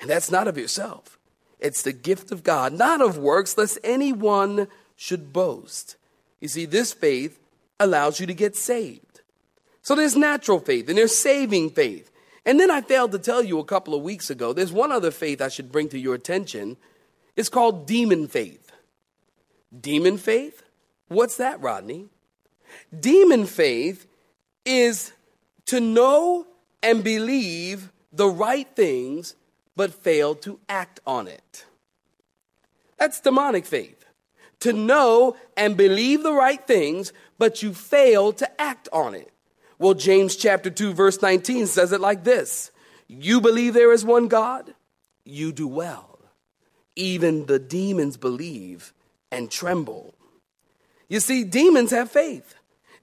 and 0.00 0.08
that's 0.08 0.30
not 0.30 0.48
of 0.48 0.58
yourself. 0.58 1.18
It's 1.60 1.82
the 1.82 1.92
gift 1.92 2.30
of 2.30 2.44
God, 2.44 2.72
not 2.72 3.00
of 3.00 3.18
works, 3.18 3.58
lest 3.58 3.78
anyone 3.82 4.68
should 4.96 5.32
boast. 5.32 5.96
You 6.40 6.48
see, 6.48 6.66
this 6.66 6.92
faith 6.92 7.40
allows 7.80 8.20
you 8.20 8.26
to 8.26 8.34
get 8.34 8.54
saved. 8.54 9.22
So 9.82 9.94
there's 9.94 10.16
natural 10.16 10.60
faith 10.60 10.88
and 10.88 10.98
there's 10.98 11.16
saving 11.16 11.70
faith. 11.70 12.10
And 12.44 12.60
then 12.60 12.70
I 12.70 12.80
failed 12.80 13.12
to 13.12 13.18
tell 13.18 13.42
you 13.42 13.58
a 13.58 13.64
couple 13.64 13.94
of 13.94 14.02
weeks 14.02 14.30
ago, 14.30 14.52
there's 14.52 14.72
one 14.72 14.92
other 14.92 15.10
faith 15.10 15.42
I 15.42 15.48
should 15.48 15.72
bring 15.72 15.88
to 15.88 15.98
your 15.98 16.14
attention. 16.14 16.76
It's 17.36 17.48
called 17.48 17.86
demon 17.86 18.28
faith. 18.28 18.70
Demon 19.78 20.16
faith? 20.16 20.62
What's 21.08 21.36
that, 21.38 21.60
Rodney? 21.60 22.06
Demon 22.98 23.46
faith 23.46 24.06
is 24.64 25.12
to 25.66 25.80
know 25.80 26.46
and 26.82 27.02
believe 27.02 27.92
the 28.12 28.28
right 28.28 28.68
things 28.74 29.34
but 29.76 29.94
fail 29.94 30.34
to 30.34 30.58
act 30.68 31.00
on 31.06 31.28
it. 31.28 31.64
That's 32.96 33.20
demonic 33.20 33.64
faith. 33.64 34.04
To 34.60 34.72
know 34.72 35.36
and 35.56 35.76
believe 35.76 36.24
the 36.24 36.32
right 36.32 36.64
things, 36.66 37.12
but 37.38 37.62
you 37.62 37.72
fail 37.72 38.32
to 38.34 38.60
act 38.60 38.88
on 38.92 39.14
it. 39.14 39.32
Well, 39.78 39.94
James 39.94 40.34
chapter 40.34 40.70
2 40.70 40.92
verse 40.92 41.22
19 41.22 41.66
says 41.66 41.92
it 41.92 42.00
like 42.00 42.24
this. 42.24 42.72
You 43.06 43.40
believe 43.40 43.74
there 43.74 43.92
is 43.92 44.04
one 44.04 44.26
God? 44.28 44.74
You 45.24 45.52
do 45.52 45.68
well. 45.68 46.18
Even 46.96 47.46
the 47.46 47.60
demons 47.60 48.16
believe 48.16 48.92
and 49.30 49.50
tremble. 49.50 50.14
You 51.08 51.20
see, 51.20 51.44
demons 51.44 51.92
have 51.92 52.10
faith. 52.10 52.54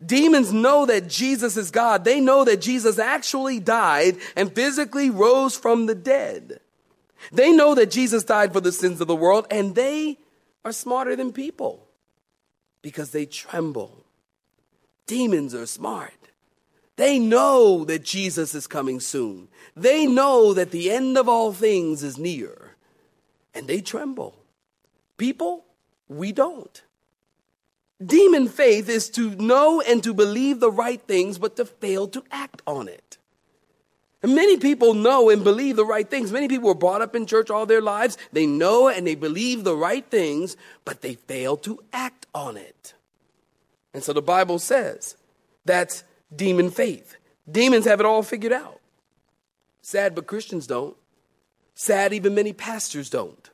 Demons 0.05 0.53
know 0.53 0.85
that 0.85 1.07
Jesus 1.07 1.57
is 1.57 1.71
God. 1.71 2.03
They 2.03 2.19
know 2.19 2.43
that 2.43 2.61
Jesus 2.61 2.99
actually 2.99 3.59
died 3.59 4.17
and 4.35 4.53
physically 4.53 5.09
rose 5.09 5.55
from 5.57 5.85
the 5.85 5.95
dead. 5.95 6.59
They 7.31 7.51
know 7.51 7.75
that 7.75 7.91
Jesus 7.91 8.23
died 8.23 8.53
for 8.53 8.61
the 8.61 8.71
sins 8.71 9.01
of 9.01 9.07
the 9.07 9.15
world, 9.15 9.47
and 9.49 9.73
they 9.73 10.19
are 10.63 10.71
smarter 10.71 11.15
than 11.15 11.31
people 11.31 11.87
because 12.81 13.11
they 13.11 13.25
tremble. 13.25 14.05
Demons 15.07 15.55
are 15.55 15.65
smart. 15.65 16.11
They 16.97 17.19
know 17.19 17.83
that 17.85 18.03
Jesus 18.03 18.55
is 18.55 18.67
coming 18.67 18.99
soon. 18.99 19.49
They 19.75 20.05
know 20.05 20.53
that 20.53 20.71
the 20.71 20.91
end 20.91 21.17
of 21.17 21.27
all 21.27 21.51
things 21.51 22.03
is 22.03 22.17
near, 22.17 22.75
and 23.53 23.67
they 23.67 23.81
tremble. 23.81 24.35
People, 25.17 25.65
we 26.07 26.31
don't. 26.31 26.81
Demon 28.03 28.47
faith 28.49 28.89
is 28.89 29.09
to 29.11 29.31
know 29.35 29.81
and 29.81 30.03
to 30.03 30.13
believe 30.13 30.59
the 30.59 30.71
right 30.71 31.01
things, 31.01 31.37
but 31.37 31.55
to 31.55 31.65
fail 31.65 32.07
to 32.09 32.23
act 32.31 32.61
on 32.67 32.87
it. 32.87 33.17
And 34.21 34.33
many 34.33 34.57
people 34.57 34.95
know 34.95 35.29
and 35.29 35.43
believe 35.43 35.75
the 35.75 35.85
right 35.85 36.09
things. 36.09 36.31
Many 36.31 36.47
people 36.47 36.67
were 36.67 36.75
brought 36.75 37.01
up 37.01 37.15
in 37.15 37.27
church 37.27 37.49
all 37.49 37.65
their 37.65 37.81
lives. 37.81 38.17
They 38.33 38.47
know 38.47 38.89
and 38.89 39.05
they 39.05 39.15
believe 39.15 39.63
the 39.63 39.75
right 39.75 40.03
things, 40.03 40.57
but 40.83 41.01
they 41.01 41.13
fail 41.13 41.57
to 41.57 41.79
act 41.93 42.25
on 42.33 42.57
it. 42.57 42.95
And 43.93 44.03
so 44.03 44.13
the 44.13 44.21
Bible 44.21 44.59
says 44.59 45.15
that's 45.63 46.03
demon 46.35 46.71
faith. 46.71 47.15
Demons 47.49 47.85
have 47.85 47.99
it 47.99 48.05
all 48.05 48.23
figured 48.23 48.51
out. 48.51 48.81
Sad, 49.81 50.15
but 50.15 50.25
Christians 50.25 50.65
don't. 50.65 50.97
Sad, 51.75 52.11
even 52.11 52.33
many 52.33 52.51
pastors 52.51 53.09
don't. 53.09 53.49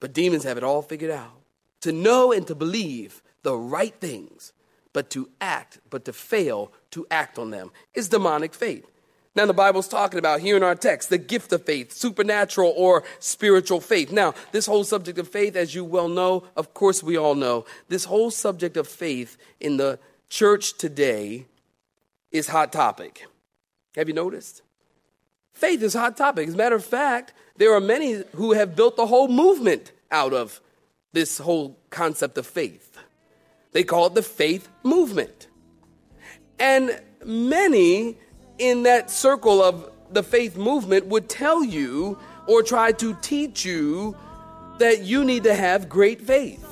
But 0.00 0.14
demons 0.14 0.44
have 0.44 0.56
it 0.56 0.64
all 0.64 0.80
figured 0.80 1.10
out. 1.10 1.42
To 1.82 1.92
know 1.92 2.32
and 2.32 2.46
to 2.46 2.54
believe 2.54 3.22
the 3.42 3.56
right 3.56 3.94
things, 3.94 4.52
but 4.92 5.10
to 5.10 5.28
act, 5.40 5.78
but 5.90 6.04
to 6.04 6.12
fail 6.12 6.72
to 6.90 7.06
act 7.10 7.38
on 7.38 7.50
them 7.50 7.70
is 7.94 8.08
demonic 8.08 8.54
faith. 8.54 8.86
Now, 9.34 9.46
the 9.46 9.54
Bible's 9.54 9.88
talking 9.88 10.18
about 10.18 10.40
here 10.40 10.58
in 10.58 10.62
our 10.62 10.74
text 10.74 11.08
the 11.08 11.16
gift 11.16 11.52
of 11.52 11.64
faith, 11.64 11.92
supernatural 11.92 12.74
or 12.76 13.02
spiritual 13.18 13.80
faith. 13.80 14.12
Now, 14.12 14.34
this 14.52 14.66
whole 14.66 14.84
subject 14.84 15.18
of 15.18 15.26
faith, 15.26 15.56
as 15.56 15.74
you 15.74 15.84
well 15.84 16.08
know, 16.08 16.44
of 16.54 16.74
course, 16.74 17.02
we 17.02 17.16
all 17.16 17.34
know, 17.34 17.64
this 17.88 18.04
whole 18.04 18.30
subject 18.30 18.76
of 18.76 18.86
faith 18.86 19.38
in 19.58 19.78
the 19.78 19.98
church 20.28 20.76
today 20.76 21.46
is 22.30 22.48
hot 22.48 22.72
topic. 22.72 23.26
Have 23.96 24.08
you 24.08 24.14
noticed? 24.14 24.62
Faith 25.54 25.82
is 25.82 25.94
hot 25.94 26.16
topic. 26.16 26.48
As 26.48 26.54
a 26.54 26.56
matter 26.58 26.76
of 26.76 26.84
fact, 26.84 27.32
there 27.56 27.74
are 27.74 27.80
many 27.80 28.22
who 28.34 28.52
have 28.52 28.76
built 28.76 28.96
the 28.96 29.06
whole 29.06 29.28
movement 29.28 29.92
out 30.10 30.34
of 30.34 30.60
this 31.12 31.38
whole 31.38 31.78
concept 31.90 32.36
of 32.36 32.46
faith. 32.46 32.98
They 33.72 33.84
call 33.84 34.06
it 34.06 34.14
the 34.14 34.22
faith 34.22 34.68
movement. 34.82 35.48
And 36.58 37.00
many 37.24 38.18
in 38.58 38.84
that 38.84 39.10
circle 39.10 39.62
of 39.62 39.90
the 40.10 40.22
faith 40.22 40.56
movement 40.56 41.06
would 41.06 41.28
tell 41.28 41.64
you 41.64 42.18
or 42.46 42.62
try 42.62 42.92
to 42.92 43.14
teach 43.22 43.64
you 43.64 44.16
that 44.78 45.02
you 45.02 45.24
need 45.24 45.44
to 45.44 45.54
have 45.54 45.88
great 45.88 46.20
faith. 46.20 46.64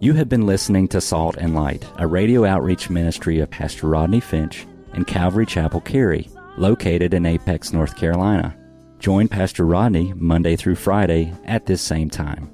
You 0.00 0.14
have 0.14 0.28
been 0.28 0.46
listening 0.46 0.88
to 0.88 1.00
Salt 1.00 1.36
and 1.36 1.54
Light, 1.54 1.86
a 1.96 2.06
radio 2.06 2.44
outreach 2.44 2.90
ministry 2.90 3.38
of 3.38 3.50
Pastor 3.50 3.86
Rodney 3.86 4.20
Finch 4.20 4.66
and 4.92 5.06
Calvary 5.06 5.46
Chapel 5.46 5.80
Cary, 5.80 6.28
located 6.58 7.14
in 7.14 7.24
Apex, 7.24 7.72
North 7.72 7.96
Carolina. 7.96 8.56
Join 8.98 9.28
Pastor 9.28 9.64
Rodney 9.64 10.12
Monday 10.14 10.56
through 10.56 10.76
Friday 10.76 11.32
at 11.44 11.66
this 11.66 11.80
same 11.80 12.10
time. 12.10 12.53